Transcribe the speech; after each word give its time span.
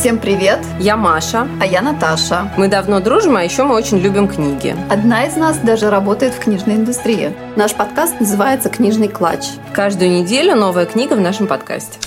Всем 0.00 0.18
привет! 0.18 0.60
Я 0.78 0.96
Маша. 0.96 1.46
А 1.60 1.66
я 1.66 1.82
Наташа. 1.82 2.50
Мы 2.56 2.68
давно 2.68 3.00
дружим, 3.00 3.36
а 3.36 3.42
еще 3.42 3.64
мы 3.64 3.74
очень 3.74 3.98
любим 3.98 4.28
книги. 4.28 4.74
Одна 4.88 5.26
из 5.26 5.36
нас 5.36 5.58
даже 5.58 5.90
работает 5.90 6.32
в 6.32 6.38
книжной 6.38 6.76
индустрии. 6.76 7.34
Наш 7.54 7.74
подкаст 7.74 8.18
называется 8.18 8.70
«Книжный 8.70 9.08
клатч». 9.08 9.44
Каждую 9.74 10.10
неделю 10.10 10.56
новая 10.56 10.86
книга 10.86 11.12
в 11.16 11.20
нашем 11.20 11.46
подкасте. 11.46 11.98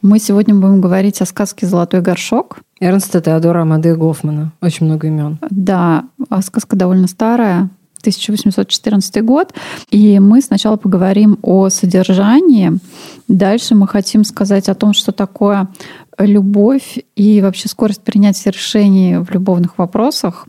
Мы 0.00 0.20
сегодня 0.20 0.54
будем 0.54 0.80
говорить 0.80 1.20
о 1.22 1.26
сказке 1.26 1.66
«Золотой 1.66 2.02
горшок». 2.02 2.58
Эрнста 2.78 3.20
Теодора 3.20 3.62
Амадея 3.62 3.96
Гофмана. 3.96 4.52
Очень 4.62 4.86
много 4.86 5.08
имен. 5.08 5.40
Да, 5.50 6.04
а 6.30 6.40
сказка 6.40 6.76
довольно 6.76 7.08
старая, 7.08 7.68
1814 8.04 9.24
год. 9.24 9.54
И 9.90 10.18
мы 10.18 10.42
сначала 10.42 10.76
поговорим 10.76 11.38
о 11.42 11.70
содержании. 11.70 12.72
Дальше 13.28 13.74
мы 13.74 13.88
хотим 13.88 14.24
сказать 14.24 14.68
о 14.68 14.74
том, 14.74 14.92
что 14.92 15.12
такое 15.12 15.68
любовь 16.18 16.98
и 17.16 17.40
вообще 17.40 17.68
скорость 17.68 18.02
принятия 18.02 18.50
решений 18.50 19.16
в 19.18 19.30
любовных 19.30 19.78
вопросах. 19.78 20.46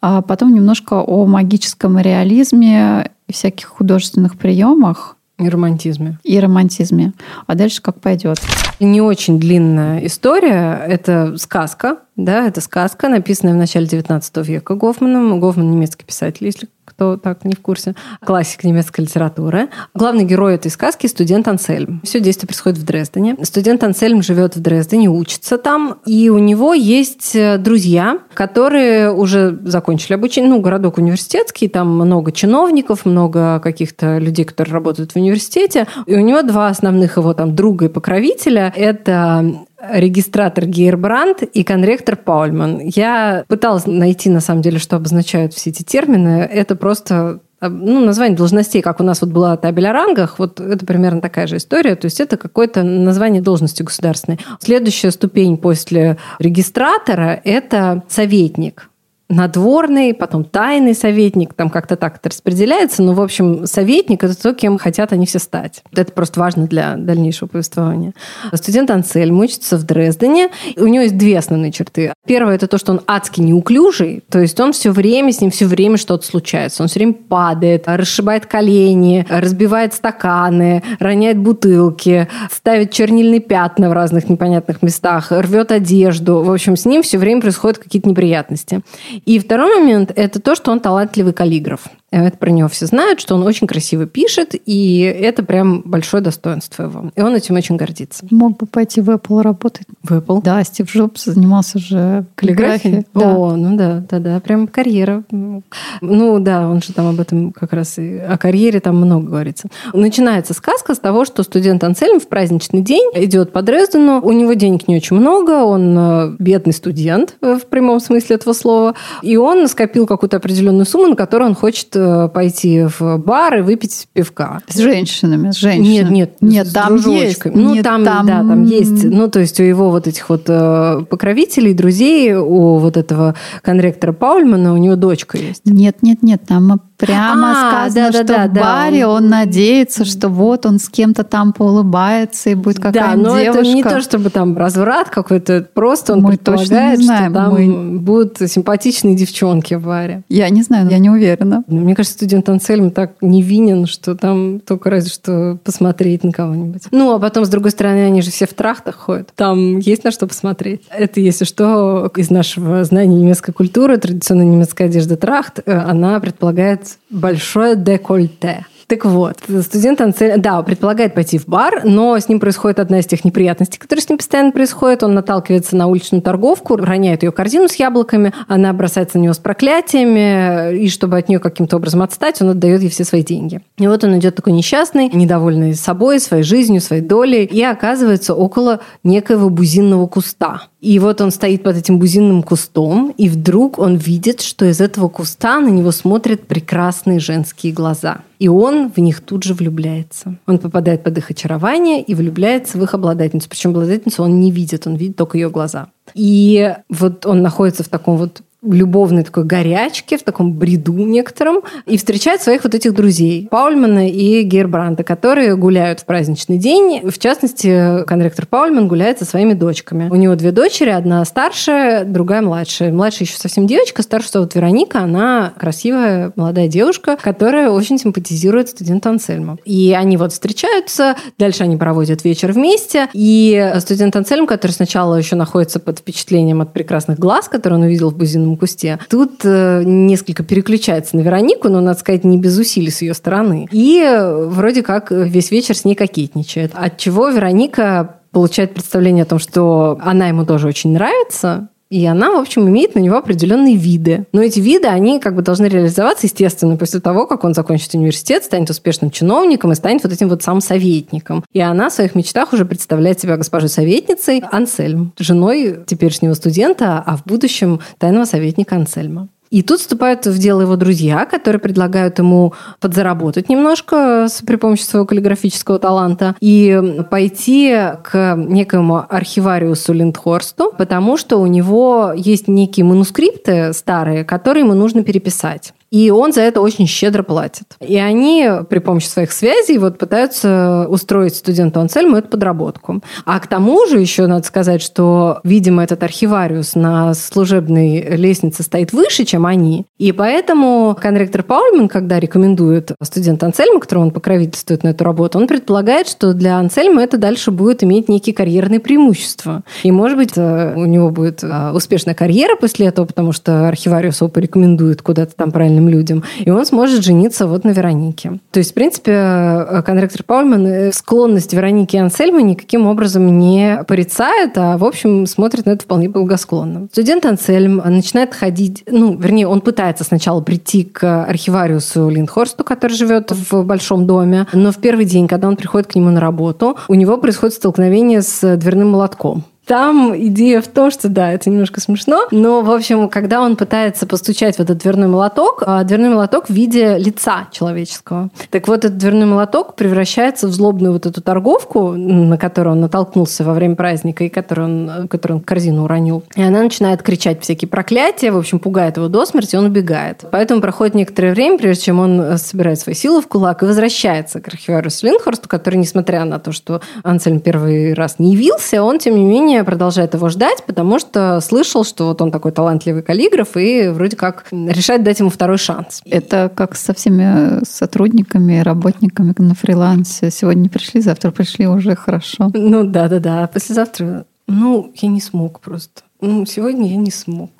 А 0.00 0.22
потом 0.22 0.54
немножко 0.54 0.94
о 0.94 1.26
магическом 1.26 1.98
реализме 1.98 3.10
и 3.26 3.32
всяких 3.32 3.66
художественных 3.66 4.38
приемах. 4.38 5.16
И 5.38 5.48
романтизме. 5.48 6.18
И 6.24 6.38
романтизме. 6.40 7.12
А 7.46 7.54
дальше 7.54 7.80
как 7.80 8.00
пойдет. 8.00 8.38
Не 8.80 9.00
очень 9.00 9.38
длинная 9.38 10.04
история. 10.04 10.82
Это 10.86 11.36
сказка. 11.36 11.98
Да, 12.18 12.48
это 12.48 12.60
сказка, 12.60 13.08
написанная 13.08 13.54
в 13.54 13.58
начале 13.58 13.86
XIX 13.86 14.42
века 14.42 14.74
Гофманом. 14.74 15.38
Гофман 15.38 15.70
немецкий 15.70 16.04
писатель, 16.04 16.46
если 16.46 16.68
кто 16.84 17.16
так 17.16 17.44
не 17.44 17.54
в 17.54 17.60
курсе, 17.60 17.94
классик 18.24 18.64
немецкой 18.64 19.02
литературы. 19.02 19.68
Главный 19.94 20.24
герой 20.24 20.56
этой 20.56 20.68
сказки– 20.68 21.06
студент 21.08 21.46
Ансельм. 21.46 22.00
Все 22.02 22.18
действие 22.18 22.48
происходит 22.48 22.78
в 22.78 22.84
Дрездене. 22.84 23.36
Студент 23.42 23.84
Ансельм 23.84 24.20
живет 24.22 24.56
в 24.56 24.60
Дрездене, 24.60 25.08
учится 25.08 25.58
там, 25.58 25.98
и 26.06 26.28
у 26.28 26.38
него 26.38 26.74
есть 26.74 27.36
э, 27.36 27.56
друзья, 27.58 28.18
которые 28.34 29.12
уже 29.12 29.56
закончили 29.62 30.14
обучение. 30.14 30.50
Ну, 30.50 30.60
городок 30.60 30.98
университетский, 30.98 31.68
там 31.68 31.94
много 31.94 32.32
чиновников, 32.32 33.04
много 33.04 33.60
каких-то 33.60 34.18
людей, 34.18 34.44
которые 34.44 34.72
работают 34.72 35.12
в 35.12 35.16
университете. 35.16 35.86
И 36.06 36.16
у 36.16 36.20
него 36.20 36.42
два 36.42 36.66
основных 36.66 37.16
его 37.16 37.32
там 37.32 37.54
друга 37.54 37.84
и 37.84 37.88
покровителя– 37.88 38.72
это 38.76 39.67
регистратор 39.80 40.66
Гейрбранд 40.66 41.42
и 41.42 41.62
конректор 41.62 42.16
Паульман. 42.16 42.80
Я 42.80 43.44
пыталась 43.48 43.86
найти, 43.86 44.28
на 44.28 44.40
самом 44.40 44.62
деле, 44.62 44.78
что 44.78 44.96
обозначают 44.96 45.54
все 45.54 45.70
эти 45.70 45.82
термины. 45.82 46.48
Это 46.50 46.74
просто 46.74 47.40
ну, 47.60 48.04
название 48.04 48.36
должностей, 48.36 48.82
как 48.82 49.00
у 49.00 49.04
нас 49.04 49.20
вот 49.20 49.30
была 49.30 49.56
табель 49.56 49.86
о 49.88 49.92
рангах, 49.92 50.38
вот 50.38 50.60
это 50.60 50.86
примерно 50.86 51.20
такая 51.20 51.46
же 51.46 51.56
история. 51.56 51.96
То 51.96 52.06
есть 52.06 52.20
это 52.20 52.36
какое-то 52.36 52.82
название 52.82 53.42
должности 53.42 53.82
государственной. 53.82 54.38
Следующая 54.60 55.10
ступень 55.10 55.56
после 55.56 56.18
регистратора– 56.38 57.40
это 57.44 58.02
советник 58.08 58.90
надворный, 59.28 60.14
потом 60.14 60.44
тайный 60.44 60.94
советник, 60.94 61.52
там 61.54 61.68
как-то 61.68 61.96
так 61.96 62.16
это 62.16 62.30
распределяется, 62.30 63.02
но, 63.02 63.12
в 63.12 63.20
общем, 63.20 63.66
советник– 63.66 64.24
это 64.24 64.40
то, 64.40 64.54
кем 64.54 64.78
хотят 64.78 65.12
они 65.12 65.26
все 65.26 65.38
стать. 65.38 65.82
Это 65.94 66.12
просто 66.12 66.40
важно 66.40 66.66
для 66.66 66.96
дальнейшего 66.96 67.48
повествования. 67.48 68.14
Студент 68.54 68.90
Ансельм 68.90 69.38
учится 69.40 69.76
в 69.76 69.84
Дрездене. 69.84 70.48
У 70.76 70.86
него 70.86 71.02
есть 71.02 71.18
две 71.18 71.38
основные 71.38 71.72
черты. 71.72 72.12
Первое– 72.26 72.54
это 72.56 72.66
то, 72.66 72.78
что 72.78 72.92
он 72.92 73.00
адски 73.06 73.40
неуклюжий, 73.40 74.22
то 74.30 74.38
есть 74.38 74.58
он 74.60 74.72
все 74.72 74.90
время, 74.90 75.32
с 75.32 75.40
ним 75.40 75.50
все 75.50 75.66
время 75.66 75.98
что-то 75.98 76.24
случается. 76.24 76.82
Он 76.82 76.88
все 76.88 77.00
время 77.00 77.14
падает, 77.14 77.84
расшибает 77.86 78.46
колени, 78.46 79.26
разбивает 79.28 79.92
стаканы, 79.92 80.82
роняет 81.00 81.38
бутылки, 81.38 82.28
ставит 82.50 82.92
чернильные 82.92 83.40
пятна 83.40 83.90
в 83.90 83.92
разных 83.92 84.30
непонятных 84.30 84.82
местах, 84.82 85.30
рвет 85.30 85.70
одежду. 85.70 86.42
В 86.42 86.50
общем, 86.50 86.76
с 86.76 86.86
ним 86.86 87.02
все 87.02 87.18
время 87.18 87.42
происходят 87.42 87.78
какие-то 87.78 88.08
неприятности. 88.08 88.80
И 89.24 89.38
второй 89.38 89.78
момент– 89.78 90.12
это 90.16 90.40
то, 90.40 90.54
что 90.54 90.70
он 90.70 90.80
талантливый 90.80 91.32
каллиграф. 91.32 91.86
Это 92.10 92.38
про 92.38 92.50
него 92.50 92.68
все 92.68 92.86
знают, 92.86 93.20
что 93.20 93.34
он 93.34 93.42
очень 93.42 93.66
красиво 93.66 94.06
пишет, 94.06 94.54
и 94.64 95.00
это 95.00 95.42
прям 95.42 95.82
большое 95.84 96.22
достоинство 96.22 96.84
его. 96.84 97.10
И 97.14 97.20
он 97.20 97.34
этим 97.34 97.56
очень 97.56 97.76
гордится. 97.76 98.26
Мог 98.30 98.56
бы 98.56 98.66
пойти 98.66 99.02
в 99.02 99.10
Apple 99.10 99.42
работать. 99.42 99.86
В 100.02 100.12
Apple? 100.12 100.40
Да, 100.42 100.64
Стив 100.64 100.90
Джобс 100.90 101.26
занимался 101.26 101.78
же 101.78 102.24
каллиграфией. 102.34 103.06
Да. 103.12 103.36
О, 103.36 103.56
ну 103.56 103.76
да, 103.76 104.02
да, 104.08 104.20
да, 104.20 104.40
прям 104.40 104.68
карьера. 104.68 105.22
Ну 105.30 106.38
да, 106.38 106.68
он 106.68 106.80
же 106.80 106.94
там 106.94 107.08
об 107.08 107.20
этом 107.20 107.52
как 107.52 107.74
раз 107.74 107.98
и 107.98 108.16
о 108.16 108.38
карьере 108.38 108.80
там 108.80 108.96
много 108.96 109.26
говорится. 109.26 109.68
Начинается 109.92 110.54
сказка 110.54 110.94
с 110.94 110.98
того, 110.98 111.26
что 111.26 111.42
студент 111.42 111.84
Ансельм 111.84 112.20
в 112.20 112.28
праздничный 112.28 112.80
день 112.80 113.10
идет 113.14 113.52
по 113.52 113.60
Дрездену, 113.60 114.20
у 114.22 114.32
него 114.32 114.54
денег 114.54 114.88
не 114.88 114.96
очень 114.96 115.16
много, 115.16 115.62
он 115.64 115.96
э, 115.98 116.36
бедный 116.38 116.72
студент 116.72 117.36
в 117.42 117.60
прямом 117.68 118.00
смысле 118.00 118.36
этого 118.36 118.54
слова, 118.54 118.94
и 119.22 119.36
он 119.36 119.68
скопил 119.68 120.06
какую-то 120.06 120.38
определенную 120.38 120.86
сумму, 120.86 121.08
на 121.08 121.16
которую 121.16 121.50
он 121.50 121.54
хочет 121.54 121.97
Э, 121.97 121.97
пойти 122.32 122.84
в 122.86 123.18
бар 123.18 123.58
и 123.58 123.60
выпить 123.62 124.08
пивка. 124.12 124.60
С 124.68 124.78
женщинами, 124.78 125.50
с 125.50 125.56
женщинами. 125.56 126.14
Нет, 126.14 126.40
нет, 126.40 126.42
нет, 126.42 126.66
с 126.66 126.72
там 126.72 126.96
есть. 126.96 127.44
Ну, 127.44 127.74
нет, 127.74 127.84
там, 127.84 128.04
там, 128.04 128.26
да, 128.26 128.38
там 128.38 128.64
есть. 128.64 129.04
Ну, 129.04 129.28
то 129.28 129.40
есть 129.40 129.58
у 129.60 129.62
его 129.62 129.90
вот 129.90 130.06
этих 130.06 130.28
вот 130.28 130.44
э, 130.48 131.04
покровителей, 131.08 131.74
друзей, 131.74 132.34
у 132.34 132.78
вот 132.78 132.96
этого 132.96 133.34
конректора 133.62 134.12
Паульмана, 134.12 134.74
у 134.74 134.76
него 134.76 134.96
дочка 134.96 135.38
есть. 135.38 135.62
Нет, 135.64 135.98
нет, 136.02 136.22
нет, 136.22 136.42
там 136.46 136.80
прямо 136.98 137.52
а, 137.52 137.88
сказано, 137.88 138.10
да, 138.10 138.12
да, 138.12 138.24
что 138.24 138.34
да, 138.34 138.46
в 138.48 138.52
баре 138.52 139.00
да. 139.00 139.08
он 139.08 139.28
надеется, 139.28 140.04
что 140.04 140.28
вот 140.28 140.66
он 140.66 140.78
с 140.78 140.88
кем-то 140.88 141.22
там 141.22 141.52
поулыбается 141.52 142.50
и 142.50 142.54
будет 142.54 142.78
какая-то 142.78 143.16
девушка. 143.16 143.22
Да, 143.22 143.30
но 143.30 143.38
это 143.38 143.62
не 143.62 143.82
то, 143.82 144.00
чтобы 144.00 144.30
там 144.30 144.56
разврат 144.58 145.08
какой-то, 145.08 145.66
просто 145.72 146.14
он 146.14 146.22
Мы 146.22 146.30
предполагает, 146.32 147.00
знаем, 147.00 147.30
что 147.30 147.40
там 147.40 147.52
мы... 147.52 147.98
будут 148.00 148.38
симпатичные 148.50 149.14
девчонки 149.14 149.74
в 149.74 149.84
баре. 149.84 150.22
Я 150.28 150.48
не 150.50 150.62
знаю, 150.62 150.88
я 150.90 150.98
не 150.98 151.08
уверена. 151.08 151.62
Мне 151.68 151.94
кажется, 151.94 152.16
студент 152.16 152.48
Ансельм 152.48 152.90
так 152.90 153.12
невинен, 153.20 153.86
что 153.86 154.16
там 154.16 154.58
только 154.60 154.90
разве 154.90 155.10
что 155.10 155.58
посмотреть 155.62 156.24
на 156.24 156.32
кого-нибудь. 156.32 156.82
Ну, 156.90 157.14
а 157.14 157.20
потом, 157.20 157.44
с 157.44 157.48
другой 157.48 157.70
стороны, 157.70 158.06
они 158.06 158.22
же 158.22 158.30
все 158.30 158.46
в 158.46 158.54
трахтах 158.54 158.96
ходят. 158.96 159.30
Там 159.36 159.78
есть 159.78 160.02
на 160.02 160.10
что 160.10 160.26
посмотреть. 160.26 160.82
Это, 160.90 161.20
если 161.20 161.44
что, 161.44 162.10
из 162.16 162.30
нашего 162.30 162.82
знания 162.82 163.16
немецкой 163.16 163.52
культуры, 163.52 163.98
традиционная 163.98 164.46
немецкая 164.46 164.86
одежда 164.86 165.16
трахт, 165.16 165.60
э, 165.64 165.72
она 165.72 166.18
предполагает 166.18 166.87
большое 167.10 167.76
декольте. 167.76 168.66
Так 168.88 169.04
вот, 169.04 169.36
студент 169.64 170.00
Анцель, 170.00 170.38
да, 170.38 170.62
предполагает 170.62 171.12
пойти 171.12 171.36
в 171.36 171.46
бар, 171.46 171.82
но 171.84 172.18
с 172.18 172.26
ним 172.26 172.40
происходит 172.40 172.78
одна 172.78 173.00
из 173.00 173.06
тех 173.06 173.22
неприятностей, 173.22 173.78
которые 173.78 174.02
с 174.02 174.08
ним 174.08 174.16
постоянно 174.16 174.50
происходят. 174.50 175.02
Он 175.02 175.12
наталкивается 175.12 175.76
на 175.76 175.88
уличную 175.88 176.22
торговку, 176.22 176.74
роняет 176.76 177.22
ее 177.22 177.30
корзину 177.30 177.68
с 177.68 177.74
яблоками, 177.74 178.32
она 178.46 178.72
бросается 178.72 179.18
на 179.18 179.24
него 179.24 179.34
с 179.34 179.38
проклятиями, 179.38 180.74
и 180.78 180.88
чтобы 180.88 181.18
от 181.18 181.28
нее 181.28 181.38
каким-то 181.38 181.76
образом 181.76 182.00
отстать, 182.00 182.40
он 182.40 182.48
отдает 182.48 182.80
ей 182.80 182.88
все 182.88 183.04
свои 183.04 183.22
деньги. 183.22 183.60
И 183.76 183.86
вот 183.86 184.04
он 184.04 184.18
идет 184.18 184.36
такой 184.36 184.54
несчастный, 184.54 185.10
недовольный 185.12 185.74
собой, 185.74 186.18
своей 186.18 186.42
жизнью, 186.42 186.80
своей 186.80 187.02
долей, 187.02 187.44
и 187.44 187.62
оказывается 187.62 188.34
около 188.34 188.80
некоего 189.04 189.50
бузинного 189.50 190.06
куста. 190.06 190.62
И 190.80 190.98
вот 191.00 191.20
он 191.20 191.32
стоит 191.32 191.64
под 191.64 191.76
этим 191.76 191.98
бузинным 191.98 192.42
кустом, 192.42 193.12
и 193.16 193.28
вдруг 193.28 193.78
он 193.78 193.96
видит, 193.96 194.40
что 194.40 194.64
из 194.64 194.80
этого 194.80 195.08
куста 195.08 195.60
на 195.60 195.68
него 195.68 195.90
смотрят 195.90 196.46
прекрасные 196.46 197.18
женские 197.18 197.72
глаза. 197.72 198.18
И 198.38 198.46
он 198.46 198.90
в 198.90 198.98
них 198.98 199.20
тут 199.20 199.42
же 199.42 199.54
влюбляется. 199.54 200.38
Он 200.46 200.58
попадает 200.58 201.02
под 201.02 201.18
их 201.18 201.30
очарование 201.30 202.00
и 202.00 202.14
влюбляется 202.14 202.78
в 202.78 202.84
их 202.84 202.94
обладательницу. 202.94 203.48
Причем 203.48 203.70
обладательницу 203.70 204.22
он 204.22 204.38
не 204.38 204.52
видит, 204.52 204.86
он 204.86 204.94
видит 204.94 205.16
только 205.16 205.36
ее 205.36 205.50
глаза. 205.50 205.88
И 206.14 206.74
вот 206.88 207.26
он 207.26 207.42
находится 207.42 207.82
в 207.82 207.88
таком 207.88 208.16
вот 208.16 208.42
любовной 208.62 209.22
такой 209.22 209.44
горячке, 209.44 210.18
в 210.18 210.24
таком 210.24 210.52
бреду 210.52 210.92
некотором, 210.92 211.60
и 211.86 211.96
встречает 211.96 212.42
своих 212.42 212.64
вот 212.64 212.74
этих 212.74 212.92
друзей, 212.92 213.46
Паульмана 213.50 214.08
и 214.08 214.42
Гербранда, 214.42 215.04
которые 215.04 215.56
гуляют 215.56 216.00
в 216.00 216.04
праздничный 216.04 216.58
день. 216.58 217.08
В 217.08 217.18
частности, 217.18 218.04
конректор 218.04 218.46
Паульман 218.46 218.88
гуляет 218.88 219.20
со 219.20 219.24
своими 219.24 219.54
дочками. 219.54 220.08
У 220.10 220.16
него 220.16 220.34
две 220.34 220.50
дочери, 220.50 220.90
одна 220.90 221.24
старшая, 221.24 222.04
другая 222.04 222.42
младшая. 222.42 222.92
Младшая 222.92 223.28
еще 223.28 223.38
совсем 223.38 223.66
девочка, 223.66 224.02
старшая 224.02 224.42
вот 224.42 224.54
Вероника, 224.54 225.00
она 225.00 225.52
красивая 225.58 226.32
молодая 226.34 226.66
девушка, 226.66 227.16
которая 227.20 227.70
очень 227.70 227.98
симпатизирует 227.98 228.70
студенту 228.70 229.08
Ансельму. 229.08 229.58
И 229.64 229.94
они 229.96 230.16
вот 230.16 230.32
встречаются, 230.32 231.16
дальше 231.38 231.62
они 231.62 231.76
проводят 231.76 232.24
вечер 232.24 232.52
вместе, 232.52 233.08
и 233.12 233.72
студент 233.78 234.16
Ансельм, 234.16 234.46
который 234.46 234.72
сначала 234.72 235.14
еще 235.14 235.36
находится 235.36 235.78
под 235.78 236.00
впечатлением 236.00 236.60
от 236.60 236.72
прекрасных 236.72 237.18
глаз, 237.18 237.48
которые 237.48 237.78
он 237.78 237.86
увидел 237.86 238.10
в 238.10 238.16
Бузином 238.16 238.47
зеленом 238.48 238.56
кусте. 238.56 238.98
Тут 239.08 239.40
э, 239.44 239.82
несколько 239.84 240.42
переключается 240.42 241.16
на 241.16 241.20
Веронику, 241.20 241.68
но, 241.68 241.80
надо 241.80 241.98
сказать, 241.98 242.24
не 242.24 242.38
без 242.38 242.58
усилий 242.58 242.90
с 242.90 243.02
ее 243.02 243.14
стороны. 243.14 243.68
И 243.70 244.00
э, 244.00 244.46
вроде 244.46 244.82
как 244.82 245.10
весь 245.10 245.50
вечер 245.50 245.76
с 245.76 245.84
ней 245.84 245.94
кокетничает. 245.94 246.72
От 246.74 246.98
чего 246.98 247.28
Вероника 247.28 248.16
получает 248.30 248.74
представление 248.74 249.22
о 249.22 249.26
том, 249.26 249.38
что 249.38 249.98
она 250.00 250.28
ему 250.28 250.44
тоже 250.44 250.68
очень 250.68 250.92
нравится, 250.92 251.68
И 251.90 252.04
она, 252.06 252.32
в 252.32 252.36
общем, 252.36 252.68
имеет 252.68 252.94
на 252.94 253.00
него 253.00 253.16
определенные 253.16 253.76
виды. 253.76 254.26
Но 254.32 254.42
эти 254.42 254.60
виды, 254.60 254.88
они 254.88 255.20
как 255.20 255.34
бы 255.34 255.42
должны 255.42 255.66
реализоваться, 255.66 256.26
естественно, 256.26 256.76
после 256.76 257.00
того, 257.00 257.26
как 257.26 257.44
он 257.44 257.54
закончит 257.54 257.94
университет, 257.94 258.44
станет 258.44 258.70
успешным 258.70 259.10
чиновником 259.10 259.72
и 259.72 259.74
станет 259.74 260.02
вот 260.02 260.12
этим 260.12 260.28
вот 260.28 260.42
самым 260.42 260.60
советником. 260.60 261.44
И 261.52 261.60
она 261.60 261.88
в 261.88 261.92
своих 261.92 262.14
мечтах 262.14 262.52
уже 262.52 262.64
представляет 262.64 263.20
себя 263.20 263.36
госпожой 263.36 263.70
советницей 263.70 264.42
Ансельм, 264.50 265.12
женой 265.18 265.80
теперешнего 265.86 266.34
студента, 266.34 267.02
а 267.04 267.16
в 267.16 267.24
будущем 267.24 267.80
тайного 267.98 268.26
советника 268.26 268.76
Ансельма. 268.76 269.28
И 269.50 269.62
тут 269.62 269.80
вступают 269.80 270.26
в 270.26 270.38
дело 270.38 270.62
его 270.62 270.76
друзья, 270.76 271.24
которые 271.24 271.60
предлагают 271.60 272.18
ему 272.18 272.54
подзаработать 272.80 273.48
немножко 273.48 274.28
при 274.46 274.56
помощи 274.56 274.82
своего 274.82 275.06
каллиграфического 275.06 275.78
таланта 275.78 276.34
и 276.40 277.02
пойти 277.10 277.74
к 278.02 278.34
некоему 278.36 279.04
архивариусу 279.08 279.92
Линдхорсту, 279.92 280.72
потому 280.76 281.16
что 281.16 281.38
у 281.38 281.46
него 281.46 282.12
есть 282.14 282.48
некие 282.48 282.84
манускрипты 282.84 283.72
старые, 283.72 284.24
которые 284.24 284.64
ему 284.64 284.74
нужно 284.74 285.02
переписать. 285.02 285.72
И 285.90 286.10
он 286.10 286.32
за 286.32 286.42
это 286.42 286.60
очень 286.60 286.86
щедро 286.86 287.22
платит. 287.22 287.76
И 287.80 287.96
они 287.96 288.48
при 288.68 288.78
помощи 288.78 289.06
своих 289.06 289.32
связей 289.32 289.78
вот 289.78 289.98
пытаются 289.98 290.86
устроить 290.88 291.36
студенту 291.36 291.80
Ансельму 291.80 292.16
эту 292.16 292.28
подработку. 292.28 293.02
А 293.24 293.40
к 293.40 293.46
тому 293.46 293.86
же 293.86 293.98
еще 293.98 294.26
надо 294.26 294.46
сказать, 294.46 294.82
что, 294.82 295.40
видимо, 295.44 295.82
этот 295.82 296.02
архивариус 296.02 296.74
на 296.74 297.14
служебной 297.14 298.00
лестнице 298.16 298.62
стоит 298.62 298.92
выше, 298.92 299.24
чем 299.24 299.46
они. 299.46 299.86
И 299.98 300.12
поэтому 300.12 300.96
конректор 301.00 301.42
Паульман, 301.42 301.88
когда 301.88 302.20
рекомендует 302.20 302.92
студента 303.02 303.46
Ансельма, 303.46 303.80
которому 303.80 304.06
он 304.06 304.10
покровительствует 304.12 304.82
на 304.82 304.88
эту 304.88 305.04
работу, 305.04 305.38
он 305.38 305.46
предполагает, 305.46 306.08
что 306.08 306.34
для 306.34 306.58
Ансельма 306.58 307.02
это 307.02 307.16
дальше 307.16 307.50
будет 307.50 307.82
иметь 307.82 308.08
некие 308.08 308.34
карьерные 308.34 308.80
преимущества. 308.80 309.62
И, 309.82 309.90
может 309.90 310.18
быть, 310.18 310.32
э, 310.36 310.74
у 310.76 310.84
него 310.84 311.10
будет 311.10 311.42
э, 311.42 311.70
успешная 311.72 312.14
карьера 312.14 312.56
после 312.56 312.86
этого, 312.86 313.06
потому 313.06 313.32
что 313.32 313.68
архивариус 313.68 314.20
его 314.20 314.28
порекомендует 314.28 315.02
куда-то 315.02 315.34
там 315.34 315.50
правильно 315.50 315.77
нормальным 315.78 315.88
людям. 315.88 316.24
И 316.38 316.50
он 316.50 316.64
сможет 316.66 317.04
жениться 317.04 317.46
вот 317.46 317.64
на 317.64 317.70
Веронике. 317.70 318.38
То 318.50 318.58
есть, 318.58 318.72
в 318.72 318.74
принципе, 318.74 319.12
э, 319.12 319.82
конректор 319.84 320.22
Паульман 320.22 320.66
э, 320.66 320.92
склонность 320.92 321.52
Вероники 321.52 321.96
Ансельма 321.96 322.42
никаким 322.42 322.86
образом 322.86 323.38
не 323.38 323.84
порицает, 323.86 324.52
а, 324.56 324.76
в 324.76 324.84
общем, 324.84 325.26
смотрит 325.26 325.66
на 325.66 325.70
это 325.70 325.84
вполне 325.84 326.08
благосклонно. 326.08 326.88
Студент 326.92 327.24
Ансельм 327.26 327.76
начинает 327.84 328.34
ходить, 328.34 328.84
ну, 328.90 329.16
вернее, 329.16 329.46
он 329.46 329.60
пытается 329.60 330.04
сначала 330.04 330.40
прийти 330.40 330.84
к 330.84 331.24
архивариусу 331.24 332.08
Линдхорсту, 332.08 332.64
который 332.64 332.92
живет 332.92 333.32
в 333.32 333.62
большом 333.62 334.06
доме, 334.06 334.46
но 334.52 334.72
в 334.72 334.76
первый 334.76 335.04
день, 335.04 335.28
когда 335.28 335.48
он 335.48 335.56
приходит 335.56 335.88
к 335.88 335.94
нему 335.94 336.10
на 336.10 336.20
работу, 336.20 336.76
у 336.88 336.94
него 336.94 337.16
происходит 337.16 337.54
столкновение 337.54 338.22
с 338.22 338.56
дверным 338.56 338.90
молотком. 338.90 339.44
Там 339.68 340.14
идея 340.16 340.62
в 340.62 340.68
том, 340.68 340.90
что 340.90 341.10
да, 341.10 341.30
это 341.30 341.50
немножко 341.50 341.80
смешно, 341.80 342.26
но, 342.30 342.62
в 342.62 342.70
общем, 342.70 343.08
когда 343.10 343.42
он 343.42 343.54
пытается 343.54 344.06
постучать 344.06 344.56
в 344.56 344.60
этот 344.60 344.78
дверной 344.78 345.08
молоток, 345.08 345.62
а, 345.66 345.84
дверной 345.84 346.08
молоток 346.08 346.46
в 346.48 346.52
виде 346.52 346.96
лица 346.96 347.48
человеческого. 347.52 348.30
Так 348.48 348.66
вот, 348.66 348.86
этот 348.86 348.96
дверной 348.96 349.26
молоток 349.26 349.76
превращается 349.76 350.48
в 350.48 350.52
злобную 350.52 350.94
вот 350.94 351.04
эту 351.04 351.20
торговку, 351.20 351.92
на 351.92 352.38
которую 352.38 352.76
он 352.76 352.80
натолкнулся 352.80 353.44
во 353.44 353.52
время 353.52 353.76
праздника 353.76 354.24
и 354.24 354.30
которую 354.30 354.68
он, 354.68 355.08
которую 355.08 355.38
он 355.38 355.44
корзину 355.44 355.84
уронил. 355.84 356.24
И 356.34 356.42
она 356.42 356.62
начинает 356.62 357.02
кричать 357.02 357.42
всякие 357.42 357.68
проклятия, 357.68 358.30
в 358.32 358.38
общем, 358.38 358.60
пугает 358.60 358.96
его 358.96 359.08
до 359.08 359.26
смерти, 359.26 359.56
он 359.56 359.66
убегает. 359.66 360.24
Поэтому 360.30 360.62
проходит 360.62 360.94
некоторое 360.94 361.32
время, 361.34 361.58
прежде 361.58 361.84
чем 361.84 362.00
он 362.00 362.38
собирает 362.38 362.80
свои 362.80 362.94
силы 362.94 363.20
в 363.20 363.28
кулак 363.28 363.62
и 363.62 363.66
возвращается 363.66 364.40
к 364.40 364.48
архивару 364.48 364.88
Линхорсту, 365.02 365.48
который, 365.48 365.76
несмотря 365.76 366.24
на 366.24 366.38
то, 366.38 366.52
что 366.52 366.80
Ансельм 367.02 367.40
первый 367.40 367.92
раз 367.92 368.18
не 368.18 368.32
явился, 368.32 368.82
он, 368.82 368.98
тем 368.98 369.14
не 369.16 369.24
менее, 369.24 369.57
продолжает 369.64 370.14
его 370.14 370.28
ждать, 370.28 370.64
потому 370.66 370.98
что 370.98 371.40
слышал, 371.40 371.84
что 371.84 372.08
вот 372.08 372.20
он 372.22 372.30
такой 372.30 372.52
талантливый 372.52 373.02
каллиграф 373.02 373.56
и 373.56 373.88
вроде 373.88 374.16
как 374.16 374.46
решает 374.50 375.02
дать 375.02 375.20
ему 375.20 375.30
второй 375.30 375.58
шанс. 375.58 376.00
Это 376.04 376.50
как 376.54 376.76
со 376.76 376.94
всеми 376.94 377.64
сотрудниками, 377.64 378.60
работниками 378.60 379.34
на 379.38 379.54
фрилансе. 379.54 380.30
Сегодня 380.30 380.68
пришли, 380.68 381.00
завтра 381.00 381.30
пришли 381.30 381.66
уже 381.66 381.94
хорошо. 381.96 382.50
Ну 382.52 382.84
да-да-да. 382.84 383.46
Послезавтра, 383.46 384.24
ну, 384.46 384.92
я 384.94 385.08
не 385.08 385.20
смог 385.20 385.60
просто. 385.60 386.02
Ну, 386.20 386.46
сегодня 386.46 386.88
я 386.88 386.96
не 386.96 387.10
смог. 387.10 387.57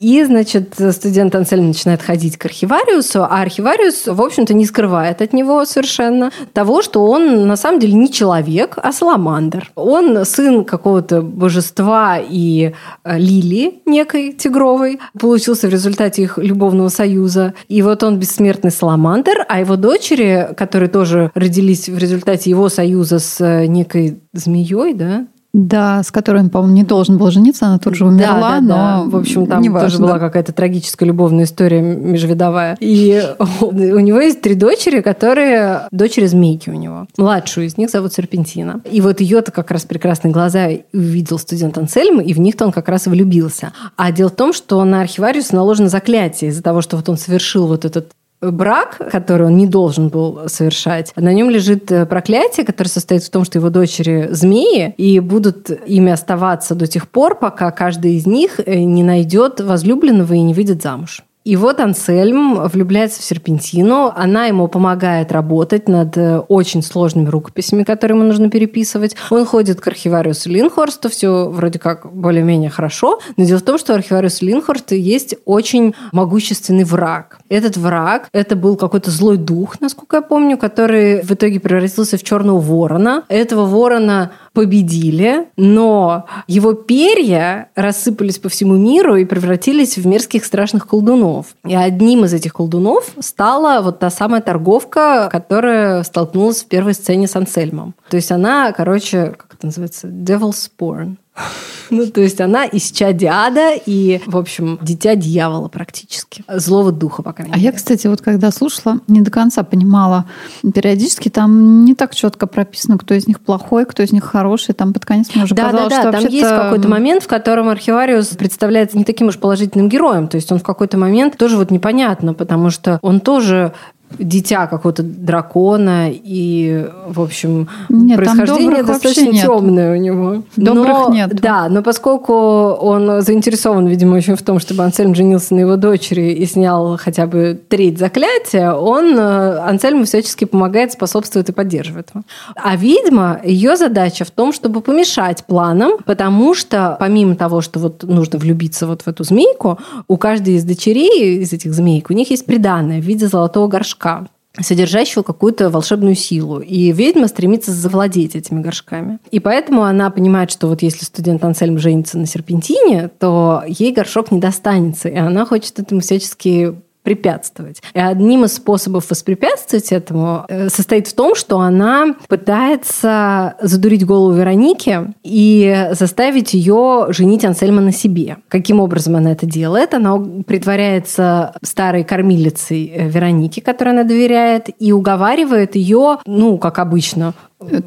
И, 0.00 0.24
значит, 0.24 0.76
студент 0.92 1.34
Ансельм 1.34 1.68
начинает 1.68 2.00
ходить 2.00 2.38
к 2.38 2.46
архивариусу, 2.46 3.22
а 3.22 3.42
архивариус, 3.42 4.06
в 4.06 4.22
общем-то, 4.22 4.54
не 4.54 4.64
скрывает 4.64 5.20
от 5.20 5.34
него 5.34 5.62
совершенно 5.66 6.32
того, 6.54 6.80
что 6.80 7.04
он 7.04 7.46
на 7.46 7.56
самом 7.56 7.80
деле 7.80 7.92
не 7.92 8.10
человек, 8.10 8.78
а 8.82 8.92
саламандр. 8.92 9.70
Он 9.74 10.24
сын 10.24 10.64
какого-то 10.64 11.20
божества 11.20 12.18
и 12.18 12.72
э, 13.04 13.18
лилии 13.18 13.82
некой 13.84 14.32
тигровой, 14.32 15.00
получился 15.18 15.68
в 15.68 15.70
результате 15.70 16.22
их 16.22 16.38
любовного 16.38 16.88
союза. 16.88 17.52
И 17.68 17.82
вот 17.82 18.02
он 18.02 18.18
бессмертный 18.18 18.70
саламандр, 18.70 19.44
а 19.48 19.60
его 19.60 19.76
дочери, 19.76 20.48
которые 20.56 20.88
тоже 20.88 21.30
родились 21.34 21.90
в 21.90 21.98
результате 21.98 22.48
его 22.48 22.70
союза 22.70 23.18
с 23.18 23.38
э, 23.38 23.66
некой 23.66 24.22
змеей, 24.32 24.94
да, 24.94 25.26
да, 25.52 26.02
с 26.02 26.10
которой 26.10 26.42
он, 26.42 26.50
по-моему, 26.50 26.74
не 26.74 26.84
должен 26.84 27.18
был 27.18 27.30
жениться, 27.30 27.66
она 27.66 27.78
тут 27.78 27.96
же 27.96 28.06
умерла, 28.06 28.60
да, 28.60 28.60
да, 28.60 28.60
но, 28.60 29.04
да. 29.04 29.10
в 29.10 29.16
общем, 29.16 29.46
там 29.46 29.62
тоже 29.64 29.98
была 29.98 30.18
какая-то 30.18 30.52
трагическая 30.52 31.06
любовная 31.06 31.44
история 31.44 31.80
межвидовая. 31.80 32.76
И 32.80 33.22
у 33.60 33.98
него 33.98 34.20
есть 34.20 34.40
три 34.40 34.54
дочери, 34.54 35.00
которые 35.00 35.88
дочери 35.90 36.26
змейки 36.26 36.70
у 36.70 36.74
него. 36.74 37.06
Младшую 37.16 37.66
из 37.66 37.76
них 37.76 37.90
зовут 37.90 38.12
Серпентина. 38.12 38.80
И 38.90 39.00
вот 39.00 39.20
ее-то 39.20 39.50
как 39.50 39.70
раз 39.70 39.84
прекрасные 39.84 40.32
глаза 40.32 40.68
увидел 40.92 41.38
студент 41.38 41.76
Ансельм, 41.78 42.20
и 42.20 42.32
в 42.32 42.38
них-то 42.38 42.66
он 42.66 42.72
как 42.72 42.88
раз 42.88 43.06
и 43.06 43.10
влюбился. 43.10 43.72
А 43.96 44.12
дело 44.12 44.28
в 44.28 44.36
том, 44.36 44.52
что 44.52 44.82
на 44.84 45.00
архивариус 45.00 45.52
наложено 45.52 45.88
заклятие 45.88 46.50
из-за 46.50 46.62
того, 46.62 46.80
что 46.80 46.96
вот 46.96 47.08
он 47.08 47.16
совершил 47.16 47.66
вот 47.66 47.84
этот 47.84 48.12
брак, 48.40 48.98
который 49.10 49.46
он 49.46 49.56
не 49.56 49.66
должен 49.66 50.08
был 50.08 50.48
совершать, 50.48 51.12
на 51.16 51.32
нем 51.32 51.50
лежит 51.50 51.90
э, 51.92 52.06
проклятие, 52.06 52.64
которое 52.64 52.90
состоит 52.90 53.22
в 53.22 53.30
том, 53.30 53.44
что 53.44 53.58
его 53.58 53.70
дочери 53.70 54.28
змеи, 54.30 54.94
и 54.96 55.20
будут 55.20 55.70
ими 55.70 56.10
оставаться 56.10 56.74
до 56.74 56.86
тех 56.86 57.08
пор, 57.08 57.38
пока 57.38 57.70
каждый 57.70 58.14
из 58.14 58.26
них 58.26 58.60
э, 58.64 58.80
не 58.80 59.02
найдет 59.02 59.60
возлюбленного 59.60 60.34
и 60.34 60.40
не 60.40 60.54
выйдет 60.54 60.82
замуж. 60.82 61.22
И 61.42 61.56
вот 61.56 61.80
Ансельм 61.80 62.68
влюбляется 62.68 63.22
в 63.22 63.24
Серпентину, 63.24 64.12
она 64.14 64.44
ему 64.44 64.68
помогает 64.68 65.32
работать 65.32 65.88
над 65.88 66.14
э, 66.18 66.38
очень 66.38 66.82
сложными 66.82 67.30
рукописями, 67.30 67.82
которые 67.82 68.18
ему 68.18 68.26
нужно 68.26 68.50
переписывать. 68.50 69.16
Он 69.30 69.46
ходит 69.46 69.80
к 69.80 69.86
архивариусу 69.86 70.50
Линхорсту, 70.50 71.08
все 71.08 71.48
вроде 71.48 71.78
как 71.78 72.12
более-менее 72.12 72.68
хорошо, 72.68 73.20
но 73.38 73.44
дело 73.44 73.58
в 73.58 73.62
том, 73.62 73.78
что 73.78 73.94
архивариус 73.94 74.42
Линхорст 74.42 74.92
есть 74.92 75.34
очень 75.46 75.94
могущественный 76.12 76.84
враг. 76.84 77.38
Этот 77.48 77.78
враг, 77.78 78.28
это 78.32 78.54
был 78.54 78.76
какой-то 78.76 79.10
злой 79.10 79.38
дух, 79.38 79.80
насколько 79.80 80.16
я 80.16 80.22
помню, 80.22 80.58
который 80.58 81.22
в 81.22 81.32
итоге 81.32 81.58
превратился 81.58 82.18
в 82.18 82.22
черного 82.22 82.60
ворона. 82.60 83.24
Этого 83.28 83.64
ворона 83.64 84.32
победили, 84.52 85.48
но 85.56 86.26
его 86.46 86.72
перья 86.72 87.70
рассыпались 87.74 88.38
по 88.38 88.48
всему 88.48 88.74
миру 88.76 89.16
и 89.16 89.24
превратились 89.24 89.96
в 89.96 90.06
мерзких 90.06 90.44
страшных 90.44 90.88
колдунов. 90.88 91.46
И 91.64 91.74
одним 91.74 92.24
из 92.24 92.34
этих 92.34 92.54
колдунов 92.54 93.12
стала 93.20 93.80
вот 93.82 94.00
та 94.00 94.10
самая 94.10 94.40
торговка, 94.40 95.28
которая 95.30 96.02
столкнулась 96.02 96.62
в 96.62 96.66
первой 96.66 96.94
сцене 96.94 97.28
с 97.28 97.36
Ансельмом. 97.36 97.94
То 98.08 98.16
есть 98.16 98.32
она, 98.32 98.72
короче, 98.72 99.34
как 99.36 99.54
это 99.54 99.66
называется, 99.66 100.08
Devil's 100.08 100.68
Spawn. 100.78 101.16
Ну, 101.90 102.06
то 102.06 102.20
есть 102.20 102.40
она 102.40 102.64
из 102.64 102.92
чадиада 102.92 103.72
и, 103.74 104.20
в 104.26 104.36
общем, 104.36 104.78
дитя 104.80 105.16
дьявола 105.16 105.68
практически. 105.68 106.44
Злого 106.48 106.92
духа, 106.92 107.22
по 107.22 107.32
крайней 107.32 107.52
мере. 107.52 107.60
А 107.60 107.64
я, 107.64 107.72
кстати, 107.72 108.06
вот 108.06 108.20
когда 108.20 108.50
слушала, 108.52 109.00
не 109.08 109.20
до 109.20 109.30
конца 109.30 109.64
понимала. 109.64 110.26
Периодически 110.62 111.28
там 111.28 111.84
не 111.84 111.94
так 111.94 112.14
четко 112.14 112.46
прописано, 112.46 112.96
кто 112.96 113.14
из 113.14 113.26
них 113.26 113.40
плохой, 113.40 113.86
кто 113.86 114.02
из 114.02 114.12
них 114.12 114.24
хороший. 114.24 114.72
Там 114.72 114.92
под 114.92 115.04
конец 115.04 115.34
мне 115.34 115.44
уже 115.44 115.54
да, 115.54 115.70
казалось, 115.70 115.94
да, 115.94 116.02
да, 116.04 116.12
там 116.12 116.26
есть 116.26 116.48
какой-то 116.48 116.88
момент, 116.88 117.24
в 117.24 117.26
котором 117.26 117.68
архивариус 117.68 118.28
представляется 118.28 118.96
не 118.96 119.04
таким 119.04 119.28
уж 119.28 119.38
положительным 119.38 119.88
героем. 119.88 120.28
То 120.28 120.36
есть 120.36 120.50
он 120.52 120.58
в 120.58 120.62
какой-то 120.62 120.96
момент 120.96 121.36
тоже 121.36 121.56
вот 121.56 121.70
непонятно, 121.70 122.34
потому 122.34 122.70
что 122.70 122.98
он 123.02 123.20
тоже 123.20 123.72
дитя 124.18 124.66
какого-то 124.66 125.02
дракона, 125.02 126.10
и, 126.10 126.88
в 127.06 127.20
общем, 127.20 127.68
нет, 127.88 128.16
происхождение 128.16 128.82
достаточно 128.82 129.32
темное 129.32 129.92
у 129.92 129.96
него. 129.96 130.42
Добрых 130.56 131.08
но, 131.08 131.14
нет. 131.14 131.40
Да, 131.40 131.68
но 131.68 131.82
поскольку 131.82 132.34
он 132.34 133.22
заинтересован, 133.22 133.86
видимо, 133.86 134.16
очень 134.16 134.36
в 134.36 134.42
том, 134.42 134.58
чтобы 134.58 134.82
Ансельм 134.84 135.14
женился 135.14 135.54
на 135.54 135.60
его 135.60 135.76
дочери 135.76 136.32
и 136.32 136.46
снял 136.46 136.98
хотя 136.98 137.26
бы 137.26 137.60
треть 137.68 137.98
заклятия, 137.98 138.72
он 138.72 139.16
э, 139.16 139.58
Ансельму 139.60 140.04
всячески 140.04 140.44
помогает, 140.44 140.92
способствует 140.92 141.48
и 141.48 141.52
поддерживает 141.52 142.10
его. 142.12 142.24
А 142.56 142.76
ведьма, 142.76 143.40
ее 143.44 143.76
задача 143.76 144.24
в 144.24 144.30
том, 144.30 144.52
чтобы 144.52 144.80
помешать 144.80 145.44
планам, 145.44 145.92
потому 146.04 146.54
что 146.54 146.96
помимо 146.98 147.36
того, 147.36 147.60
что 147.60 147.78
вот 147.78 148.02
нужно 148.02 148.38
влюбиться 148.38 148.86
вот 148.86 149.02
в 149.02 149.08
эту 149.08 149.24
змейку, 149.24 149.78
у 150.08 150.16
каждой 150.16 150.54
из 150.54 150.64
дочерей, 150.64 151.38
из 151.38 151.52
этих 151.52 151.72
змейк, 151.72 152.10
у 152.10 152.12
них 152.12 152.30
есть 152.30 152.44
приданное 152.44 153.00
в 153.00 153.04
виде 153.04 153.28
золотого 153.28 153.68
горшка 153.68 153.99
горшка. 154.00 154.28
содержащего 154.60 155.22
какую-то 155.22 155.70
волшебную 155.70 156.16
силу. 156.16 156.58
И 156.58 156.90
ведьма 156.90 157.28
стремится 157.28 157.70
завладеть 157.70 158.34
этими 158.34 158.60
горшками. 158.60 159.18
И 159.30 159.38
поэтому 159.38 159.84
она 159.84 160.10
понимает, 160.10 160.50
что 160.50 160.66
вот 160.66 160.82
если 160.82 161.04
студент 161.04 161.44
Ансельм 161.44 161.78
женится 161.78 162.18
на 162.18 162.26
серпентине, 162.26 163.10
то 163.20 163.62
ей 163.66 163.92
горшок 163.92 164.32
не 164.32 164.40
достанется. 164.40 165.08
И 165.08 165.16
она 165.16 165.46
хочет 165.46 165.78
этому 165.78 166.00
всячески 166.00 166.74
препятствовать. 167.02 167.82
И 167.94 167.98
одним 167.98 168.44
из 168.44 168.54
способов 168.54 169.10
воспрепятствовать 169.10 169.92
этому 169.92 170.44
э, 170.48 170.68
состоит 170.68 171.08
в 171.08 171.14
том, 171.14 171.34
что 171.34 171.60
она 171.60 172.14
пытается 172.28 173.54
задурить 173.60 174.04
голову 174.04 174.32
Вероники 174.34 175.14
и 175.22 175.88
заставить 175.92 176.54
ее 176.54 177.06
женить 177.10 177.44
Ансельма 177.44 177.80
на 177.80 177.92
себе. 177.92 178.38
Каким 178.48 178.80
образом 178.80 179.16
она 179.16 179.32
это 179.32 179.46
делает? 179.46 179.94
Она 179.94 180.18
притворяется 180.46 181.54
старой 181.62 182.04
кормилицей 182.04 182.92
э, 182.94 183.08
Вероники, 183.08 183.60
которой 183.60 183.90
она 183.90 184.04
доверяет, 184.04 184.68
и 184.78 184.92
уговаривает 184.92 185.76
ее, 185.76 186.18
ну, 186.26 186.58
как 186.58 186.78
обычно, 186.78 187.34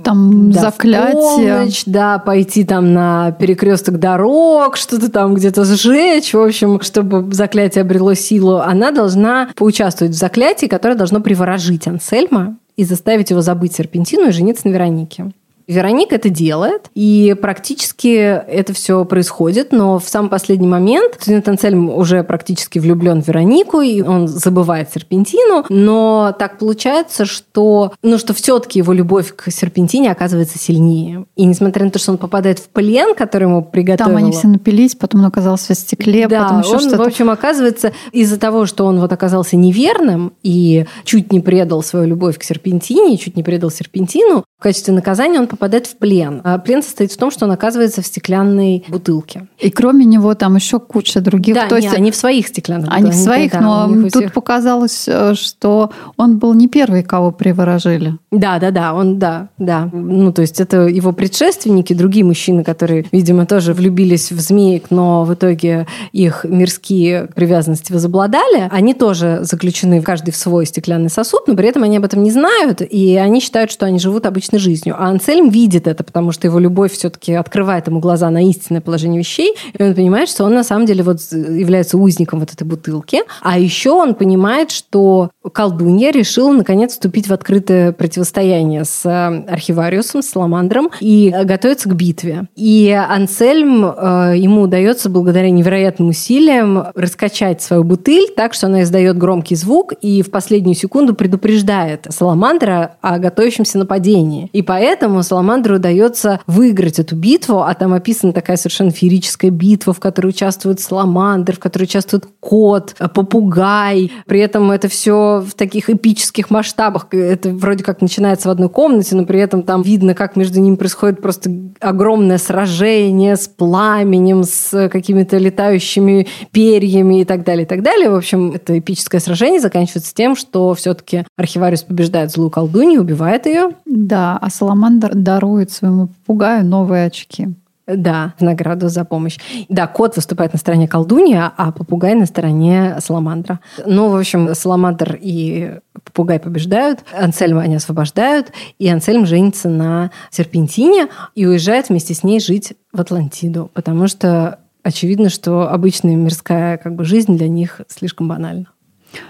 там 0.04 0.52
да, 0.52 0.62
заклятие. 0.62 1.14
Полночь, 1.14 1.84
да, 1.86 2.20
пойти 2.20 2.64
там 2.64 2.94
на 2.94 3.32
перекресток 3.32 4.00
дорог, 4.00 4.78
что-то 4.78 5.12
там 5.12 5.34
где-то 5.34 5.66
сжечь, 5.66 6.34
в 6.34 6.40
общем, 6.40 6.80
чтобы 6.82 7.34
заклятие 7.34 7.82
обрело 7.82 8.14
силу, 8.14 8.58
она 8.58 8.92
должна 8.92 9.50
поучаствовать 9.56 10.14
в 10.14 10.18
заклятии, 10.18 10.68
которое 10.68 10.96
должно 10.96 11.22
приворожить 11.22 11.88
Ансельма 11.88 12.58
и 12.76 12.84
заставить 12.84 13.32
его 13.32 13.42
забыть 13.42 13.76
серпентину 13.76 14.30
и 14.30 14.32
жениться 14.32 14.68
на 14.68 14.74
Веронике. 14.74 15.32
Вероника 15.68 16.16
это 16.16 16.30
делает, 16.30 16.90
и 16.96 17.36
практически 17.42 18.08
это 18.08 18.74
все 18.74 19.06
происходит, 19.06 19.72
но 19.72 20.00
в 20.00 20.08
самый 20.08 20.30
последний 20.30 20.68
момент 20.68 21.16
студент 21.20 21.48
Ансельм 21.48 21.90
уже 21.90 22.24
практически 22.24 22.80
влюблен 22.80 23.22
в 23.22 23.28
Веронику, 23.28 23.82
и 23.82 24.02
он 24.02 24.28
забывает 24.28 24.92
Серпентину, 24.92 25.66
но 25.70 26.36
так 26.38 26.58
получается, 26.58 27.26
что, 27.26 27.94
ну, 28.02 28.18
что 28.18 28.34
все-таки 28.34 28.80
его 28.80 28.94
любовь 28.94 29.34
к 29.36 29.52
Серпентине 29.52 30.12
оказывается 30.12 30.60
сильнее. 30.60 31.26
И 31.36 31.46
несмотря 31.46 31.86
на 31.86 31.92
то, 31.92 32.00
что 32.00 32.12
он 32.12 32.18
попадает 32.18 32.60
в 32.60 32.70
плен, 32.70 33.16
который 33.16 33.44
ему 33.44 33.64
приготовил... 33.64 34.12
Там 34.12 34.18
они 34.18 34.32
все 34.32 34.48
напились, 34.48 34.96
потом 34.96 35.22
он 35.22 35.28
оказался 35.28 35.74
в 35.74 35.78
стекле, 35.78 36.28
да, 36.28 36.44
потом 36.44 36.60
еще 36.62 36.74
он, 36.74 36.80
что-то. 36.80 36.98
в 36.98 37.02
общем, 37.02 37.30
оказывается, 37.30 37.94
из-за 38.12 38.40
того, 38.40 38.66
что 38.66 38.86
он 38.86 39.00
вот 39.00 39.12
оказался 39.12 39.56
неверным 39.56 40.34
и 40.44 40.86
чуть 41.06 41.32
не 41.32 41.40
предал 41.40 41.84
свою 41.84 42.08
любовь 42.08 42.38
к 42.38 42.44
Серпентине, 42.44 43.18
чуть 43.18 43.36
не 43.36 43.44
предал 43.44 43.72
Серпентину, 43.72 44.44
в 44.60 44.64
качестве 44.64 44.94
наказания 44.94 45.40
он 45.40 45.48
попадает 45.54 45.86
в 45.86 45.96
плен. 45.98 46.42
А 46.44 46.58
плен 46.58 46.82
состоит 46.82 47.12
в 47.12 47.18
том, 47.18 47.30
что 47.30 47.46
он 47.46 47.52
оказывается 47.52 48.02
в 48.02 48.06
стеклянной 48.08 48.84
бутылке. 48.88 49.48
И 49.60 49.70
кроме 49.70 50.04
него 50.06 50.34
там 50.34 50.56
еще 50.56 50.80
куча 50.80 51.22
других. 51.22 51.54
Да, 51.56 51.68
То 51.68 51.78
не, 51.78 51.84
есть 51.84 51.96
они 51.96 52.10
в 52.12 52.16
своих 52.16 52.48
стеклянных 52.48 52.90
Они 52.92 53.12
в 53.12 53.14
своих, 53.16 53.52
да, 53.52 53.62
но 53.62 53.88
тут 53.88 54.16
всех- 54.16 54.34
показалось, 54.34 55.06
э, 55.08 55.36
что 55.36 55.92
он 56.18 56.40
был 56.40 56.54
не 56.54 56.68
первый, 56.68 57.04
кого 57.04 57.32
приворожили. 57.32 58.18
Да, 58.32 58.58
да, 58.58 58.72
да, 58.72 58.94
он, 58.94 59.20
да, 59.20 59.50
да. 59.58 59.90
Ну, 59.94 60.34
то 60.34 60.42
есть 60.42 60.60
это 60.60 60.88
его 60.88 61.12
предшественники, 61.12 61.94
другие 61.94 62.26
мужчины, 62.26 62.64
которые, 62.64 63.06
видимо, 63.12 63.46
тоже 63.46 63.74
влюбились 63.74 64.32
в 64.32 64.40
змеек, 64.40 64.88
но 64.90 65.24
в 65.24 65.34
итоге 65.34 65.86
их 66.12 66.46
мирские 66.50 67.30
привязанности 67.36 67.94
возобладали. 67.94 68.68
Они 68.72 68.94
тоже 68.94 69.40
заключены 69.44 70.02
каждый 70.02 70.32
в 70.32 70.36
свой 70.36 70.66
стеклянный 70.66 71.10
сосуд, 71.10 71.48
но 71.48 71.56
при 71.56 71.68
этом 71.68 71.84
они 71.84 71.98
об 71.98 72.06
этом 72.06 72.24
не 72.24 72.32
знают, 72.32 72.82
и 72.82 73.16
они 73.18 73.40
считают, 73.40 73.72
что 73.72 73.86
они 73.86 74.00
живут 74.00 74.26
обычной 74.26 74.60
жизнью. 74.60 74.96
А 74.98 75.10
Ансельм 75.44 75.50
видит 75.50 75.88
это, 75.88 76.04
потому 76.04 76.32
что 76.32 76.48
его 76.48 76.60
любовь 76.60 76.94
все-таки 76.94 77.34
открывает 77.34 77.88
ему 77.88 78.00
глаза 78.00 78.30
на 78.30 78.48
истинное 78.48 78.82
положение 78.82 79.20
вещей, 79.20 79.54
и 79.78 79.84
он 79.84 79.96
понимает, 79.96 80.30
что 80.30 80.46
он 80.46 80.54
на 80.54 80.64
самом 80.64 80.86
деле 80.86 81.04
вот 81.04 81.20
является 81.32 81.98
узником 81.98 82.40
вот 82.40 82.52
этой 82.52 82.64
бутылки. 82.64 83.22
А 83.42 83.60
еще 83.60 83.92
он 83.92 84.16
понимает, 84.16 84.72
что 84.72 85.30
колдунья 85.52 86.12
решила 86.12 86.52
наконец 86.52 86.92
вступить 86.92 87.28
в 87.28 87.34
открытое 87.34 87.92
противостояние 87.92 88.86
с 88.86 89.06
э, 89.06 89.52
архивариусом, 89.52 90.22
с 90.22 90.30
Саламандром 90.30 90.90
и 91.00 91.34
готовится 91.44 91.90
к 91.90 91.96
битве. 91.96 92.48
И 92.56 92.92
Ансельм, 92.92 93.86
э, 93.86 94.34
ему 94.38 94.62
удается 94.62 95.10
благодаря 95.10 95.50
невероятным 95.50 96.10
усилиям 96.10 96.86
раскачать 96.96 97.62
свою 97.62 97.84
бутыль 97.84 98.28
так, 98.36 98.54
что 98.54 98.68
она 98.68 98.84
издает 98.84 99.18
громкий 99.18 99.56
звук 99.56 99.94
и 100.02 100.22
в 100.22 100.32
последнюю 100.32 100.76
секунду 100.76 101.14
предупреждает 101.14 102.08
Саламандра 102.10 102.96
о 103.02 103.20
готовящемся 103.20 103.78
нападении. 103.78 104.50
И 104.54 104.62
поэтому 104.62 105.24
Саламандру 105.34 105.78
удается 105.78 106.40
выиграть 106.46 107.00
эту 107.00 107.16
битву, 107.16 107.64
а 107.64 107.74
там 107.74 107.92
описана 107.94 108.34
такая 108.34 108.56
совершенно 108.56 108.92
феерическая 108.92 109.50
битва, 109.50 109.92
в 109.92 110.00
которой 110.00 110.28
участвует 110.28 110.80
Саламандр, 110.80 111.56
в 111.56 111.60
которой 111.60 111.86
участвует 111.86 112.28
кот, 112.40 112.94
э, 113.00 113.08
попугай. 113.08 114.12
При 114.28 114.40
этом 114.40 114.70
это 114.70 114.90
все 114.90 115.44
в 115.44 115.56
таких 115.56 115.90
эпических 115.90 116.52
масштабах. 116.52 117.08
Это 117.10 117.50
вроде 117.50 117.84
как 117.84 118.02
начинается 118.02 118.48
в 118.48 118.52
одной 118.52 118.70
комнате, 118.70 119.16
но 119.16 119.26
при 119.26 119.40
этом 119.40 119.64
там 119.64 119.82
видно, 119.82 120.14
как 120.14 120.36
между 120.36 120.60
ними 120.60 120.76
происходит 120.76 121.20
просто 121.20 121.50
огромное 121.80 122.38
сражение 122.38 123.36
с 123.36 123.48
пламенем, 123.48 124.44
с 124.44 124.88
какими-то 124.90 125.40
летающими 125.40 126.28
перьями 126.52 127.22
и 127.22 127.26
так 127.26 127.44
далее, 127.44 127.66
и 127.66 127.68
так 127.68 127.82
далее. 127.82 128.12
В 128.12 128.16
общем, 128.16 128.52
это 128.52 128.78
эпическое 128.78 129.20
сражение 129.20 129.60
заканчивается 129.60 130.14
тем, 130.14 130.36
что 130.36 130.76
все-таки 130.76 131.26
архивариус 131.38 131.82
побеждает 131.82 132.32
злую 132.32 132.52
колдунью, 132.52 133.02
убивает 133.02 133.48
ее. 133.48 133.72
Да, 133.88 134.38
а 134.40 134.52
Саламандр 134.52 135.16
дарует 135.24 135.72
своему 135.72 136.08
попугаю 136.08 136.66
новые 136.66 137.06
очки. 137.08 137.50
Да, 137.86 138.34
в 138.40 138.42
награду 138.42 138.88
за 138.88 139.04
помощь. 139.04 139.38
Да, 139.68 139.88
кот 139.88 140.16
выступает 140.16 140.54
на 140.54 140.60
стороне 140.60 140.88
колдуньи, 140.88 141.38
а 141.38 141.72
попугай 141.74 142.16
на 142.16 142.26
стороне 142.26 142.96
Саламандра. 143.00 143.60
Ну, 143.86 144.10
в 144.10 144.16
общем, 144.16 144.56
Саламандр 144.56 145.18
и 145.20 145.80
попугай 146.06 146.40
побеждают, 146.40 147.00
Ансельма 147.14 147.62
они 147.62 147.76
освобождают, 147.76 148.54
и 148.80 148.88
Ансельм 148.88 149.26
женится 149.26 149.68
на 149.68 150.12
Серпентине 150.30 151.08
и 151.36 151.46
уезжает 151.46 151.90
вместе 151.90 152.14
с 152.14 152.24
ней 152.24 152.40
жить 152.40 152.74
в 152.94 153.02
Атлантиду, 153.02 153.70
потому 153.74 154.08
что 154.08 154.60
очевидно, 154.82 155.30
что 155.30 155.70
обычная 155.70 156.16
мирская 156.16 156.78
как 156.78 156.96
бы, 156.96 157.04
жизнь 157.04 157.36
для 157.36 157.50
них 157.50 157.82
слишком 157.90 158.30
банальна. 158.30 158.68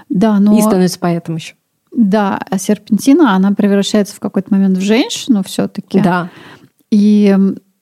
Да, 0.09 0.39
но... 0.39 0.57
И 0.57 0.61
становится 0.61 0.99
поэтом 0.99 1.35
еще. 1.35 1.55
Да, 1.93 2.39
а 2.49 2.57
серпентина, 2.57 3.35
она 3.35 3.51
превращается 3.51 4.15
в 4.15 4.19
какой-то 4.19 4.47
момент 4.51 4.77
в 4.77 4.81
женщину 4.81 5.43
все-таки. 5.43 6.01
Да. 6.01 6.29
И 6.91 7.35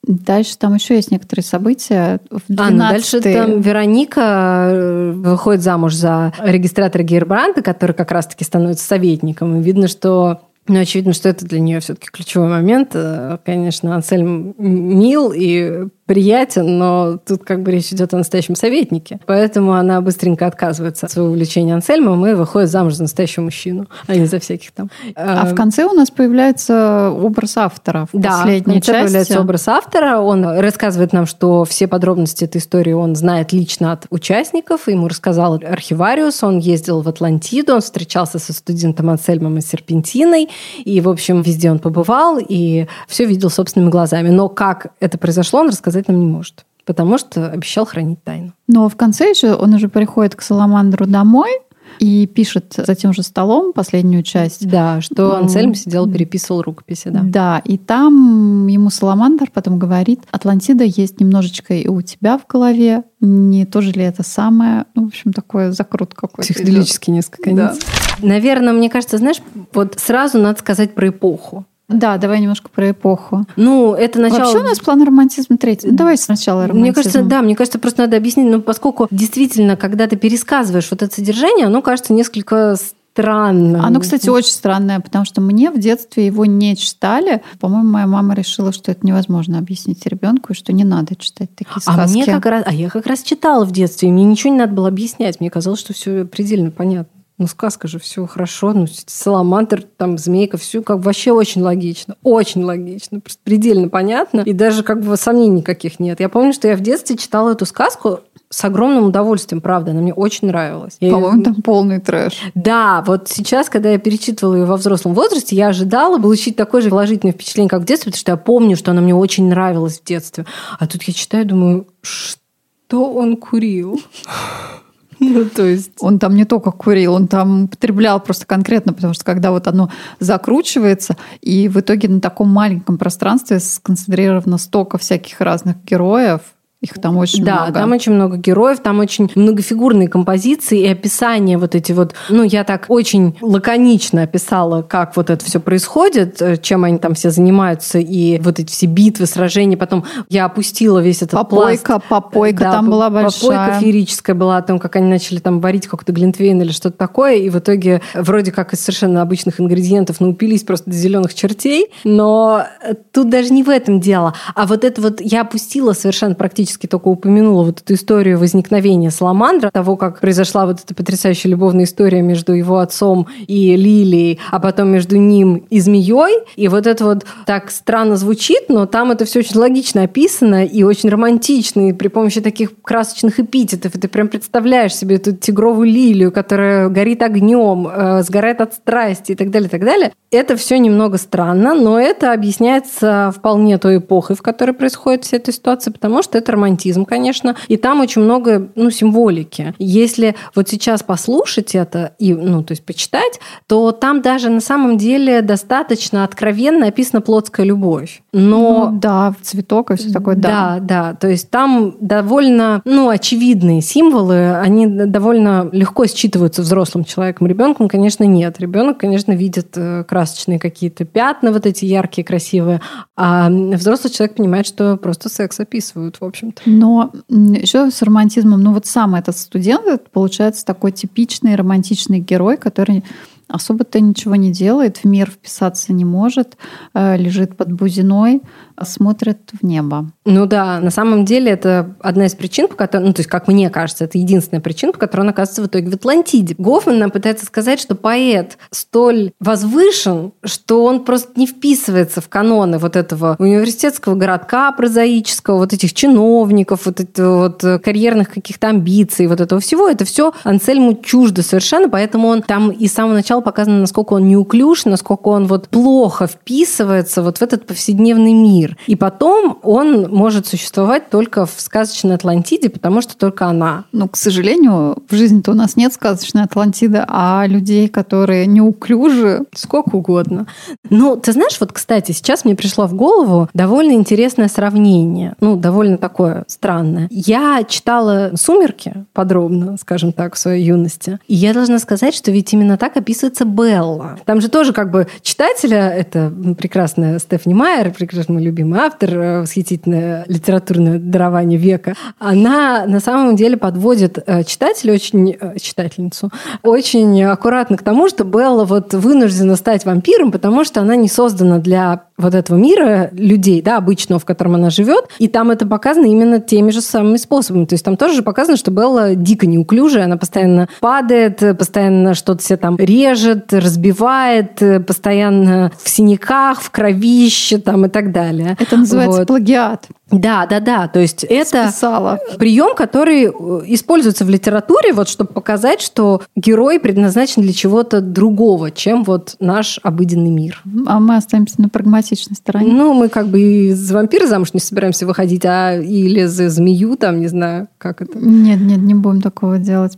Дальше 0.04 0.58
там 0.58 0.74
еще 0.74 0.96
есть 0.96 1.12
некоторые 1.12 1.44
события. 1.44 2.20
В 2.32 2.42
12 2.48 2.58
а, 2.58 2.72
ну 2.72 2.78
дальше 2.78 3.22
там 3.22 3.62
Вероника 3.62 4.70
э, 4.72 5.12
выходит 5.12 5.62
замуж 5.62 5.94
за 5.94 6.34
регистратора 6.40 7.04
Гейрбранда, 7.04 7.62
который 7.62 7.94
как 7.94 8.12
раз-таки 8.12 8.44
становится 8.44 8.84
советником. 8.84 9.60
И 9.60 9.64
видно, 9.64 9.88
что 9.88 10.42
ну, 10.68 10.80
очевидно, 10.80 11.14
что 11.14 11.30
это 11.30 11.46
для 11.46 11.60
нее 11.60 11.80
все-таки 11.82 12.10
ключевой 12.12 12.50
момент. 12.50 12.92
Э, 12.96 13.38
Конечно, 13.46 13.94
Ансельм 13.96 14.56
мил 14.58 15.32
и 15.36 15.88
приятен, 16.06 16.78
но 16.78 17.18
тут 17.18 17.44
как 17.44 17.64
бы 17.64 17.72
речь 17.72 17.92
идет 17.92 18.14
о 18.14 18.18
настоящем 18.18 18.56
советнике. 18.56 19.20
Поэтому 19.26 19.74
она 19.74 20.02
быстренько 20.02 20.48
отказывается 20.48 21.06
от 21.06 21.12
своего 21.12 21.32
увлечения 21.32 21.74
Ансельмом 21.74 22.26
и 22.26 22.34
выходит 22.34 22.70
замуж 22.70 22.96
за 22.96 23.04
настоящего 23.04 23.46
мужчину, 23.46 23.88
а 24.08 24.16
не 24.16 24.26
за 24.26 24.40
всяких 24.40 24.72
там. 24.72 24.90
А 25.16 25.46
в 25.46 25.56
конце 25.56 25.86
у 25.86 25.94
нас 25.94 26.12
появляется 26.12 27.12
образ 27.12 27.58
автора 27.58 28.08
в 28.12 28.20
да, 28.20 28.30
последней 28.30 28.62
в 28.62 28.66
конце 28.76 28.92
части. 28.92 29.04
появляется 29.04 29.40
образ 29.40 29.68
автора. 29.68 30.20
Он 30.20 30.46
рассказывает 30.46 31.14
нам, 31.14 31.26
что 31.26 31.64
все 31.66 31.88
подробности 31.88 32.44
этой 32.44 32.58
истории 32.58 32.94
он 32.94 33.16
знает 33.16 33.54
лично 33.54 33.94
от 33.94 34.06
участников. 34.10 34.88
Ему 34.88 35.08
рассказал 35.08 35.56
архивариус. 35.56 36.44
Он 36.44 36.60
ездил 36.60 37.02
в 37.02 37.10
Атлантиду, 37.10 37.76
он 37.76 37.82
встречался 37.82 38.40
со 38.40 38.54
студентом 38.54 39.10
Ансельмом 39.10 39.58
и 39.58 39.62
Серпентиной. 39.62 40.50
И, 40.84 41.02
в 41.02 41.10
общем, 41.10 41.42
везде 41.42 41.72
он 41.72 41.80
побывал 41.80 42.38
и 42.38 42.88
все 43.08 43.26
видел 43.26 43.50
собственными 43.50 43.90
глазами. 43.90 44.30
Но 44.30 44.50
как 44.50 44.88
это 45.00 45.18
произошло, 45.18 45.62
он 45.62 45.70
рассказать 45.70 46.01
нам 46.08 46.20
не 46.20 46.26
может. 46.26 46.66
Потому 46.86 47.18
что 47.18 47.50
обещал 47.52 47.86
хранить 47.86 48.24
тайну. 48.24 48.54
Но 48.68 48.90
в 48.90 48.96
конце 48.96 49.30
еще 49.30 49.54
он 49.54 49.74
уже 49.74 49.88
приходит 49.88 50.36
к 50.36 50.42
Саламандру 50.42 51.06
домой 51.06 51.52
и 52.00 52.26
пишет 52.26 52.74
за 52.76 52.96
тем 52.96 53.14
же 53.14 53.24
столом 53.24 53.74
последнюю 53.74 54.24
часть. 54.24 54.68
Да, 54.68 55.02
что 55.02 55.36
Ансельм 55.36 55.76
сидел, 55.76 56.12
переписывал 56.12 56.62
рукописи. 56.62 57.10
Да. 57.10 57.22
да, 57.24 57.62
и 57.64 57.78
там 57.78 58.68
ему 58.68 58.90
Саламандр 58.90 59.50
потом 59.52 59.78
говорит, 59.78 60.22
Атлантида 60.32 60.84
есть 60.84 61.20
немножечко 61.20 61.74
и 61.74 61.88
у 61.88 62.02
тебя 62.02 62.38
в 62.38 62.48
голове, 62.48 63.04
не 63.20 63.66
то 63.66 63.82
же 63.82 63.92
ли 63.92 64.04
это 64.04 64.24
самое, 64.24 64.86
ну, 64.96 65.06
в 65.06 65.08
общем, 65.08 65.34
такое 65.34 65.72
закрут 65.72 66.14
какой-то. 66.14 66.42
Психоделический 66.42 67.14
несколько 67.14 67.54
да. 67.54 67.76
Наверное, 68.20 68.74
мне 68.74 68.90
кажется, 68.90 69.18
знаешь, 69.18 69.42
вот 69.74 69.96
сразу 70.00 70.40
надо 70.40 70.60
сказать 70.60 70.96
про 70.96 71.10
эпоху. 71.10 71.66
Да, 71.92 72.18
давай 72.18 72.40
немножко 72.40 72.70
про 72.70 72.92
эпоху. 72.92 73.46
Ну, 73.56 73.94
это 73.94 74.20
начало... 74.20 74.40
Вообще 74.40 74.60
у 74.60 74.64
нас 74.64 74.80
план 74.80 75.04
романтизм 75.04 75.58
третий. 75.58 75.88
Ну, 75.90 75.98
давай 75.98 76.18
сначала 76.18 76.68
романтизм. 76.68 76.82
Мне 76.82 76.94
кажется, 76.94 77.22
да, 77.24 77.42
мне 77.42 77.56
кажется, 77.56 77.80
просто 77.80 78.04
надо 78.04 78.18
объяснить, 78.18 78.52
но 78.52 78.62
поскольку 78.62 79.08
действительно, 79.12 79.76
когда 79.78 80.08
ты 80.08 80.16
пересказываешь 80.16 80.90
вот 80.92 81.02
это 81.02 81.14
содержание, 81.14 81.68
оно 81.68 81.82
кажется 81.82 82.14
несколько 82.14 82.76
странным. 83.14 83.82
Оно, 83.82 84.00
кстати, 84.00 84.30
очень 84.30 84.52
странное, 84.52 85.00
потому 85.00 85.26
что 85.26 85.42
мне 85.42 85.70
в 85.70 85.78
детстве 85.78 86.26
его 86.26 86.46
не 86.46 86.78
читали. 86.78 87.42
По-моему, 87.60 87.90
моя 87.90 88.08
мама 88.08 88.34
решила, 88.34 88.72
что 88.72 88.92
это 88.92 89.06
невозможно 89.06 89.58
объяснить 89.58 90.06
ребенку, 90.06 90.54
и 90.54 90.56
что 90.56 90.72
не 90.72 90.86
надо 90.86 91.16
читать 91.18 91.54
такие 91.56 91.82
сказки. 91.82 92.00
А 92.00 92.08
мне 92.08 92.26
как 92.26 92.46
раз, 92.46 92.64
а 92.66 92.74
я 92.74 92.90
как 92.90 93.06
раз 93.06 93.22
читала 93.22 93.66
в 93.66 93.72
детстве, 93.72 94.10
и 94.10 94.12
мне 94.12 94.24
ничего 94.24 94.54
не 94.54 94.60
надо 94.60 94.74
было 94.74 94.88
объяснять. 94.88 95.40
Мне 95.40 95.50
казалось, 95.50 95.80
что 95.80 95.94
все 95.94 96.24
предельно 96.24 96.72
понятно. 96.72 97.21
Ну, 97.42 97.48
сказка 97.48 97.88
же, 97.88 97.98
все 97.98 98.28
хорошо, 98.28 98.72
ну, 98.74 98.86
саламандр, 99.08 99.82
там, 99.82 100.20
змейка, 100.20 100.58
все 100.58 100.84
как 100.84 101.00
вообще 101.00 101.32
очень 101.32 101.64
логично, 101.64 102.16
очень 102.22 102.64
логично, 102.64 103.20
предельно 103.44 103.90
понятно, 103.90 104.42
и 104.42 104.54
даже 104.54 104.84
как 104.84 105.02
бы 105.02 105.18
сомнений 105.18 105.58
никаких 105.58 106.00
нет. 106.00 106.20
Я 106.20 106.30
помню, 106.30 106.54
что 106.54 106.68
я 106.68 106.76
в 106.76 106.82
детстве 106.82 107.18
читала 107.18 107.52
эту 107.52 107.66
сказку, 107.66 108.20
с 108.52 108.64
огромным 108.64 109.06
удовольствием, 109.06 109.60
правда, 109.60 109.92
она 109.92 110.02
мне 110.02 110.14
очень 110.14 110.50
нравилась. 110.50 110.98
По-моему, 111.00 111.42
там 111.42 111.56
полный 111.64 112.00
трэш. 112.00 112.40
Да, 112.54 113.04
вот 113.08 113.28
сейчас, 113.28 113.70
когда 113.70 113.90
я 113.90 113.98
перечитывала 113.98 114.56
ее 114.56 114.66
во 114.66 114.78
взрослом 114.78 115.16
возрасте, 115.16 115.56
я 115.56 115.70
ожидала 115.70 116.20
получить 116.20 116.56
такое 116.58 116.82
же 116.82 116.90
положительное 116.90 117.34
впечатление, 117.34 117.70
как 117.70 117.82
в 117.82 117.86
детстве, 117.86 118.12
потому 118.12 118.20
что 118.20 118.32
я 118.34 118.38
помню, 118.38 118.76
что 118.78 118.92
она 118.92 119.02
мне 119.02 119.16
очень 119.16 119.48
нравилась 119.48 120.00
в 120.00 120.04
детстве. 120.04 120.46
А 120.78 120.86
тут 120.86 121.02
я 121.04 121.14
читаю, 121.14 121.46
думаю, 121.46 121.88
что 122.02 123.12
он 123.12 123.38
курил? 123.38 124.00
Ну, 125.24 125.46
то 125.46 125.64
есть... 125.64 125.92
Он 126.00 126.18
там 126.18 126.36
не 126.36 126.46
только 126.46 126.72
курил, 126.72 127.14
он 127.14 127.28
там 127.28 127.66
употреблял 127.66 128.20
просто 128.20 128.48
конкретно, 128.48 128.92
потому 128.92 129.14
что 129.14 129.24
когда 129.24 129.52
вот 129.52 129.68
оно 129.68 129.92
закручивается, 130.20 131.16
и 131.42 131.70
в 131.70 131.80
итоге 131.80 132.10
на 132.10 132.20
таком 132.20 132.50
маленьком 132.50 132.98
пространстве 132.98 133.60
сконцентрировано 133.60 134.58
столько 134.58 134.98
всяких 134.98 135.40
разных 135.40 135.84
героев, 135.86 136.42
их 136.82 136.94
там 136.94 137.18
очень 137.18 137.46
да, 137.46 137.58
много. 137.58 137.72
Да, 137.74 137.80
там 137.80 137.92
очень 137.92 138.12
много 138.12 138.38
героев, 138.38 138.80
там 138.80 139.00
очень 139.00 139.32
многофигурные 139.36 140.08
композиции 140.08 140.82
и 140.82 140.88
описания 140.88 141.60
вот 141.60 141.76
эти 141.76 141.92
вот. 141.92 142.16
Ну, 142.30 142.44
я 142.44 142.64
так 142.64 142.86
очень 142.88 143.38
лаконично 143.40 144.24
описала, 144.24 144.82
как 144.82 145.16
вот 145.16 145.30
это 145.30 145.46
все 145.46 145.60
происходит, 145.60 146.42
э, 146.42 146.58
чем 146.58 146.84
они 146.84 146.98
там 146.98 147.14
все 147.14 147.30
занимаются, 147.30 148.00
и 148.00 148.40
вот 148.40 148.60
эти 148.60 148.72
все 148.72 148.88
битвы, 148.88 149.28
сражения. 149.28 149.78
Потом 149.78 150.06
я 150.28 150.46
опустила 150.46 150.98
весь 150.98 151.18
этот 151.18 151.34
попойка, 151.34 152.00
пласт. 152.00 152.08
Попойка 152.10 152.64
да, 152.64 152.72
там 152.72 152.90
была 152.90 153.12
большая. 153.12 153.68
Попойка 153.68 153.80
феерическая 153.80 154.36
была 154.36 154.58
о 154.58 154.64
том, 154.64 154.80
как 154.80 154.96
они 154.96 155.08
начали 155.08 155.38
там 155.38 155.60
варить 155.60 155.86
какой-то 155.86 156.12
глинтвейн 156.12 156.60
или 156.64 156.72
что-то 156.72 156.98
такое, 156.98 157.36
и 157.36 157.50
в 157.52 157.60
итоге 157.60 158.02
вроде 158.16 158.52
как 158.52 158.74
из 158.74 158.82
совершенно 158.82 159.22
обычных 159.22 159.62
ингредиентов 159.62 160.20
наупились 160.20 160.64
просто 160.64 160.90
до 160.90 160.96
зеленых 160.96 161.36
чертей. 161.36 161.92
Но 162.04 162.66
тут 163.12 163.30
даже 163.30 163.54
не 163.54 163.62
в 163.62 163.70
этом 163.70 164.00
дело. 164.00 164.34
А 164.56 164.66
вот 164.66 164.84
это 164.84 165.00
вот 165.00 165.22
я 165.22 165.42
опустила 165.42 165.94
совершенно 165.94 166.34
практически 166.34 166.71
практически 166.72 166.88
только 166.88 167.08
упомянула 167.10 167.64
вот 167.64 167.82
эту 167.82 167.94
историю 167.94 168.38
возникновения 168.38 169.12
Саламандра, 169.12 169.72
того, 169.72 169.98
как 169.98 170.20
произошла 170.20 170.66
вот 170.66 170.80
эта 170.84 170.96
потрясающая 170.96 171.52
любовная 171.52 171.84
история 171.84 172.22
между 172.22 172.54
его 172.54 172.78
отцом 172.78 173.28
и 173.48 173.76
Лилией, 173.76 174.40
а 174.52 174.60
потом 174.60 174.90
между 174.90 175.18
ним 175.18 175.66
и 175.70 175.80
змеей. 175.80 176.46
И 176.56 176.68
вот 176.68 176.88
это 176.88 177.04
вот 177.04 177.26
так 177.46 177.72
странно 177.72 178.16
звучит, 178.16 178.70
но 178.70 178.86
там 178.86 179.12
это 179.12 179.26
все 179.26 179.40
очень 179.40 179.58
логично 179.58 180.04
описано 180.04 180.66
и 180.66 180.84
очень 180.84 181.10
романтично, 181.10 181.90
и 181.90 181.94
при 181.94 182.08
помощи 182.08 182.42
таких 182.42 182.70
красочных 182.82 183.40
эпитетов. 183.40 183.96
И 183.96 184.00
ты 184.00 184.08
прям 184.08 184.28
представляешь 184.28 184.96
себе 184.96 185.18
эту 185.18 185.36
тигровую 185.36 185.88
лилию, 185.88 186.32
которая 186.32 186.88
горит 186.90 187.22
огнем, 187.22 187.88
э, 187.88 188.24
сгорает 188.24 188.62
от 188.62 188.74
страсти 188.74 189.34
и 189.34 189.36
так 189.36 189.50
далее, 189.52 189.68
и 189.68 189.72
так 189.72 189.84
далее. 189.84 190.12
Это 190.32 190.56
все 190.56 190.80
немного 190.80 191.18
странно, 191.18 191.74
но 191.76 192.00
это 192.00 192.32
объясняется 192.32 193.34
вполне 193.36 193.78
той 193.78 193.98
эпохой, 193.98 194.38
в 194.38 194.42
которой 194.42 194.72
происходит 194.72 195.26
вся 195.26 195.38
эта 195.38 195.52
ситуация, 195.52 195.92
потому 195.92 196.24
что 196.24 196.38
это 196.38 196.54
романтизм, 196.62 197.06
конечно, 197.06 197.56
и 197.68 197.78
там 197.78 198.02
очень 198.02 198.22
много 198.22 198.70
ну, 198.76 198.92
символики. 198.92 199.74
Если 199.80 200.36
вот 200.56 200.70
сейчас 200.70 201.02
послушать 201.04 201.76
это 201.76 202.14
и, 202.20 202.34
ну, 202.34 202.64
то 202.64 202.74
есть 202.74 202.86
почитать, 202.86 203.40
то 203.68 203.92
там 203.92 204.22
даже 204.22 204.50
на 204.50 204.62
самом 204.62 204.98
деле 204.98 205.42
достаточно 205.42 206.24
откровенно 206.24 206.88
описана 206.88 207.22
плотская 207.22 207.66
любовь. 207.66 208.22
Но... 208.32 208.92
Ну, 208.92 209.00
да, 209.00 209.34
цветок 209.42 209.92
и 209.92 209.96
все 209.96 210.12
такое, 210.12 210.36
да. 210.36 210.78
Да, 210.80 210.80
да. 210.80 211.14
То 211.16 211.28
есть 211.28 211.50
там 211.50 211.96
довольно, 212.00 212.82
ну, 212.86 213.10
очевидные 213.10 213.82
символы, 213.82 214.56
они 214.58 214.86
довольно 214.88 215.70
легко 215.72 216.06
считываются 216.06 216.62
взрослым 216.62 217.04
человеком. 217.06 217.48
Ребенком, 217.48 217.88
конечно, 217.88 218.24
нет. 218.24 218.60
Ребенок, 218.60 219.00
конечно, 219.00 219.32
видит 219.32 219.74
э, 219.76 220.04
красочные 220.08 220.60
какие-то 220.60 221.06
пятна, 221.06 221.52
вот 221.52 221.66
эти 221.66 221.86
яркие, 221.86 222.26
красивые. 222.26 222.82
А 223.18 223.50
взрослый 223.50 224.14
человек 224.14 224.36
понимает, 224.36 224.68
что 224.68 224.98
просто 224.98 225.30
секс 225.30 225.60
описывают, 225.60 226.18
в 226.20 226.26
общем 226.26 226.51
общем-то. 226.52 226.70
Но 226.70 227.12
еще 227.30 227.92
с 227.92 228.02
романтизмом, 228.02 228.62
ну 228.62 228.74
вот 228.74 228.86
сам 228.86 229.16
этот 229.16 229.38
студент, 229.38 230.10
получается 230.12 230.66
такой 230.66 230.92
типичный 230.92 231.56
романтичный 231.56 232.20
герой, 232.20 232.58
который 232.58 233.04
особо-то 233.48 234.00
ничего 234.00 234.36
не 234.36 234.52
делает, 234.52 234.98
в 234.98 235.06
мир 235.06 235.30
вписаться 235.30 235.94
не 235.94 236.06
может, 236.06 236.58
э, 236.94 237.18
лежит 237.18 237.58
под 237.58 237.72
бузиной, 237.72 238.42
смотрит 238.86 239.40
в 239.60 239.66
небо. 239.66 240.12
Ну 240.26 240.46
да, 240.46 240.80
на 240.80 240.92
самом 240.92 241.26
деле 241.26 241.52
это 241.52 241.96
одна 242.02 242.26
из 242.26 242.36
причин, 242.36 242.68
по 242.68 242.76
которой, 242.76 243.06
ну 243.06 243.14
то 243.14 243.20
есть, 243.20 243.30
как 243.30 243.48
мне 243.48 243.70
кажется, 243.70 244.06
это 244.06 244.18
единственная 244.18 244.62
причина, 244.62 244.92
по 244.92 245.00
которой 245.00 245.22
он 245.22 245.30
оказывается 245.30 245.64
в 245.64 245.68
итоге 245.68 245.90
в 245.90 245.96
Атлантиде. 245.96 246.56
Гофман 246.58 247.00
нам 247.00 247.12
пытается 247.12 247.46
сказать, 247.46 247.80
что 247.80 247.96
поэт 247.96 248.58
столь 248.72 249.32
возвышен, 249.40 250.34
что 250.44 250.86
он 250.86 251.04
просто 251.04 251.40
не 251.40 251.48
вписывается 251.48 252.22
в 252.22 252.30
каноны 252.30 252.78
вот 252.78 252.96
этого 252.96 253.36
университетского 253.40 254.16
городка 254.16 254.72
прозаического, 254.72 255.58
вот 255.58 255.74
этих 255.74 255.94
чиновников, 255.94 256.86
вот 256.86 257.00
этого 257.00 257.38
вот 257.44 257.82
карьерных 257.84 258.32
каких-то 258.32 258.70
амбиций, 258.70 259.28
вот 259.28 259.42
этого 259.42 259.62
всего. 259.62 259.88
Это 259.88 260.06
все 260.06 260.34
Ансельму 260.44 260.96
чуждо 260.96 261.44
совершенно, 261.44 261.90
поэтому 261.90 262.28
он 262.28 262.42
там 262.42 262.72
и 262.72 262.88
с 262.88 262.94
самого 262.94 263.14
начала 263.14 263.42
показано, 263.42 263.80
насколько 263.80 264.14
он 264.14 264.28
неуклюж, 264.28 264.86
насколько 264.86 265.28
он 265.30 265.48
вот 265.48 265.70
плохо 265.70 266.28
вписывается 266.28 267.22
вот 267.24 267.38
в 267.38 267.42
этот 267.42 267.66
повседневный 267.66 268.34
мир. 268.34 268.71
И 268.88 268.96
потом 268.96 269.60
он 269.64 270.10
может 270.10 270.48
существовать 270.48 271.10
только 271.10 271.46
в 271.46 271.54
сказочной 271.58 272.16
Атлантиде, 272.16 272.70
потому 272.70 273.02
что 273.02 273.18
только 273.18 273.46
она. 273.46 273.86
Ну, 273.92 274.08
к 274.08 274.18
сожалению, 274.18 274.98
в 275.10 275.16
жизни-то 275.16 275.52
у 275.52 275.56
нас 275.56 275.76
нет 275.76 275.94
сказочной 275.94 276.44
Атлантиды, 276.44 277.04
а 277.08 277.46
людей, 277.48 277.88
которые 277.88 278.46
неуклюжи... 278.48 279.46
Сколько 279.54 279.96
угодно. 279.96 280.48
Ну, 280.90 281.16
ты 281.16 281.32
знаешь, 281.32 281.60
вот, 281.60 281.72
кстати, 281.72 282.12
сейчас 282.12 282.46
мне 282.46 282.56
пришло 282.56 282.88
в 282.88 282.94
голову 282.94 283.50
довольно 283.54 283.94
интересное 283.94 284.48
сравнение. 284.48 285.36
Ну, 285.40 285.56
довольно 285.56 285.98
такое 285.98 286.44
странное. 286.48 287.08
Я 287.10 287.64
читала 287.68 288.32
«Сумерки» 288.36 289.06
подробно, 289.14 289.78
скажем 289.78 290.14
так, 290.14 290.36
в 290.36 290.38
своей 290.38 290.66
юности. 290.66 291.20
И 291.28 291.36
я 291.36 291.54
должна 291.54 291.80
сказать, 291.80 292.14
что 292.16 292.32
ведь 292.32 292.54
именно 292.54 292.78
так 292.78 292.98
описывается 292.98 293.46
Белла. 293.46 294.18
Там 294.26 294.42
же 294.42 294.50
тоже 294.50 294.74
как 294.74 294.92
бы 294.92 295.08
читателя, 295.22 295.90
это 295.90 296.32
прекрасная 296.58 297.20
Стефани 297.20 297.56
Майер, 297.56 297.92
прекрасный 297.92 298.34
мой 298.34 298.44
любимый 298.62 298.80
автор, 298.80 299.10
э, 299.16 299.42
восхитительная 299.42 300.24
литературное 300.28 301.00
дарование 301.00 301.58
века, 301.58 301.96
она 302.20 302.86
на 302.86 303.00
самом 303.00 303.36
деле 303.36 303.58
подводит 303.58 304.20
э, 304.26 304.44
читателя, 304.44 304.94
очень, 304.94 305.36
э, 305.40 305.58
читательницу, 305.60 306.30
очень 306.64 307.24
аккуратно 307.24 307.78
к 307.78 307.84
тому, 307.84 308.08
что 308.08 308.24
Белла 308.24 308.66
вот 308.66 308.94
вынуждена 308.94 309.56
стать 309.56 309.86
вампиром, 309.86 310.32
потому 310.32 310.64
что 310.64 310.82
она 310.82 310.96
не 310.96 311.08
создана 311.08 311.58
для 311.58 312.04
вот 312.18 312.36
этого 312.36 312.58
мира 312.58 313.10
людей, 313.14 313.62
да, 313.64 313.78
обычного, 313.78 314.20
в 314.20 314.26
котором 314.26 314.56
она 314.56 314.70
живет, 314.70 315.06
и 315.18 315.28
там 315.28 315.50
это 315.50 315.66
показано 315.66 316.06
именно 316.06 316.40
теми 316.40 316.70
же 316.70 316.82
самыми 316.82 317.18
способами. 317.18 317.66
То 317.66 317.74
есть 317.74 317.84
там 317.84 317.98
тоже 317.98 318.22
показано, 318.22 318.58
что 318.58 318.70
Белла 318.70 319.16
дико 319.16 319.48
неуклюжая, 319.48 320.06
она 320.06 320.18
постоянно 320.18 320.70
падает, 320.80 321.40
постоянно 321.58 322.14
что-то 322.14 322.44
себе 322.44 322.58
там 322.58 322.78
режет, 322.78 323.52
разбивает, 323.54 324.62
постоянно 324.86 325.72
в 325.82 325.90
синяках, 325.90 326.62
в 326.62 326.70
кровище 326.70 327.58
там 327.58 327.88
и 327.88 327.90
так 327.90 328.12
далее. 328.12 328.41
Это 328.60 328.78
называется 328.78 329.20
вот. 329.20 329.28
плагиат. 329.28 329.88
Да, 330.12 330.46
да, 330.46 330.60
да. 330.60 330.88
То 330.88 331.00
есть 331.00 331.24
это 331.24 331.70
Списала. 331.70 332.20
прием, 332.38 332.76
который 332.76 333.26
э, 333.26 333.30
используется 333.68 334.26
в 334.26 334.30
литературе, 334.30 334.94
вот, 334.94 335.08
чтобы 335.08 335.34
показать, 335.34 335.82
что 335.82 336.22
герой 336.36 336.80
предназначен 336.80 337.42
для 337.42 337.54
чего-то 337.54 338.02
другого, 338.02 338.72
чем 338.72 339.04
вот 339.04 339.36
наш 339.40 339.80
обыденный 339.84 340.30
мир. 340.30 340.62
А 340.86 341.00
мы 341.00 341.16
останемся 341.16 341.62
на 341.62 341.70
прагматичной 341.70 342.36
стороне. 342.36 342.72
Ну, 342.72 342.94
мы 342.94 343.10
как 343.10 343.28
бы 343.28 343.40
и 343.40 343.72
за 343.72 343.94
вампира 343.94 344.28
замуж 344.28 344.54
не 344.54 344.60
собираемся 344.60 345.06
выходить, 345.06 345.46
а 345.46 345.76
или 345.76 346.26
за 346.26 346.50
змею, 346.50 346.98
там, 346.98 347.20
не 347.20 347.28
знаю, 347.28 347.68
как 347.78 348.02
это. 348.02 348.18
Нет, 348.18 348.60
нет, 348.60 348.80
не 348.80 348.94
будем 348.94 349.22
такого 349.22 349.58
делать. 349.58 349.98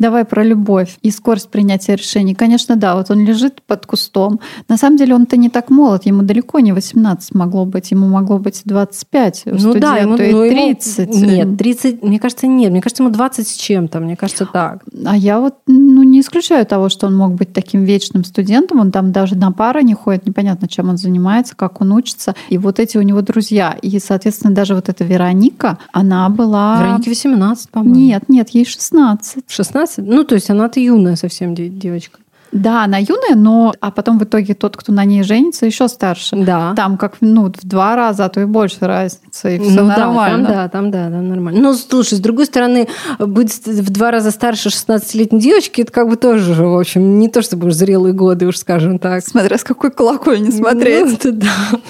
Давай 0.00 0.24
про 0.24 0.42
любовь 0.42 0.96
и 1.02 1.10
скорость 1.10 1.50
принятия 1.50 1.94
решений. 1.94 2.34
Конечно, 2.34 2.74
да, 2.74 2.96
вот 2.96 3.10
он 3.10 3.22
лежит 3.24 3.60
под 3.66 3.84
кустом. 3.84 4.40
На 4.66 4.78
самом 4.78 4.96
деле 4.96 5.14
он-то 5.14 5.36
не 5.36 5.50
так 5.50 5.68
молод, 5.68 6.06
ему 6.06 6.22
далеко 6.22 6.58
не 6.60 6.72
18 6.72 7.34
могло 7.34 7.66
быть, 7.66 7.90
ему 7.90 8.08
могло 8.08 8.38
быть 8.38 8.62
25. 8.64 9.42
Ну 9.44 9.74
да, 9.74 9.98
ему, 9.98 10.14
и 10.14 10.50
30. 10.50 11.14
Ему, 11.14 11.30
нет, 11.30 11.58
30, 11.58 12.02
мне 12.02 12.18
кажется, 12.18 12.46
нет, 12.46 12.70
мне 12.70 12.80
кажется, 12.80 13.02
ему 13.02 13.12
20 13.12 13.46
с 13.46 13.52
чем-то, 13.52 14.00
мне 14.00 14.16
кажется, 14.16 14.46
так. 14.50 14.84
А 15.04 15.14
я 15.14 15.38
вот 15.38 15.56
ну, 15.66 16.02
не 16.02 16.20
исключаю 16.20 16.64
того, 16.64 16.88
что 16.88 17.06
он 17.06 17.14
мог 17.14 17.34
быть 17.34 17.52
таким 17.52 17.84
вечным 17.84 18.24
студентом, 18.24 18.80
он 18.80 18.92
там 18.92 19.12
даже 19.12 19.36
на 19.36 19.52
пары 19.52 19.82
не 19.82 19.92
ходит, 19.92 20.26
непонятно, 20.26 20.66
чем 20.66 20.88
он 20.88 20.96
занимается, 20.96 21.54
как 21.54 21.82
он 21.82 21.92
учится. 21.92 22.34
И 22.48 22.56
вот 22.56 22.78
эти 22.78 22.96
у 22.96 23.02
него 23.02 23.20
друзья. 23.20 23.76
И, 23.82 23.98
соответственно, 23.98 24.54
даже 24.54 24.74
вот 24.74 24.88
эта 24.88 25.04
Вероника, 25.04 25.78
она 25.92 26.30
была... 26.30 26.82
Веронике 26.82 27.10
18, 27.10 27.68
по-моему. 27.68 27.94
Нет, 27.94 28.28
нет, 28.28 28.48
ей 28.50 28.64
16. 28.64 29.44
16? 29.46 29.89
Ну, 29.98 30.24
то 30.24 30.34
есть 30.34 30.50
она-то 30.50 30.80
юная 30.80 31.16
совсем 31.16 31.54
девочка. 31.54 32.18
Да, 32.52 32.84
она 32.84 32.98
юная, 32.98 33.36
но 33.36 33.72
а 33.80 33.90
потом 33.90 34.18
в 34.18 34.24
итоге 34.24 34.54
тот, 34.54 34.76
кто 34.76 34.92
на 34.92 35.04
ней 35.04 35.22
женится, 35.22 35.66
еще 35.66 35.86
старше. 35.88 36.36
Да. 36.36 36.74
Там 36.74 36.96
как 36.96 37.16
ну, 37.20 37.46
в 37.46 37.66
два 37.66 37.94
раза, 37.94 38.24
а 38.24 38.28
то 38.28 38.40
и 38.40 38.44
больше 38.44 38.78
разница, 38.80 39.50
и 39.50 39.58
все 39.60 39.82
ну, 39.82 39.86
нормально. 39.86 40.48
Да, 40.48 40.68
там 40.68 40.90
да, 40.90 41.04
там 41.04 41.10
да, 41.12 41.16
там 41.16 41.28
нормально. 41.28 41.60
Ну, 41.60 41.74
слушай, 41.74 42.14
с 42.14 42.20
другой 42.20 42.46
стороны, 42.46 42.88
быть 43.18 43.66
в 43.66 43.90
два 43.90 44.10
раза 44.10 44.32
старше 44.32 44.70
16-летней 44.70 45.38
девочки, 45.38 45.82
это 45.82 45.92
как 45.92 46.08
бы 46.08 46.16
тоже, 46.16 46.54
в 46.54 46.78
общем, 46.78 47.20
не 47.20 47.28
то 47.28 47.40
чтобы 47.42 47.68
уж 47.68 47.74
зрелые 47.74 48.14
годы, 48.14 48.46
уж 48.46 48.58
скажем 48.58 48.98
так. 48.98 49.24
Смотря 49.24 49.56
с 49.56 49.62
какой 49.62 49.92
колокольни 49.92 50.50
смотреть. 50.50 51.06
Ну, 51.06 51.12
это 51.12 51.32
да. 51.32 51.80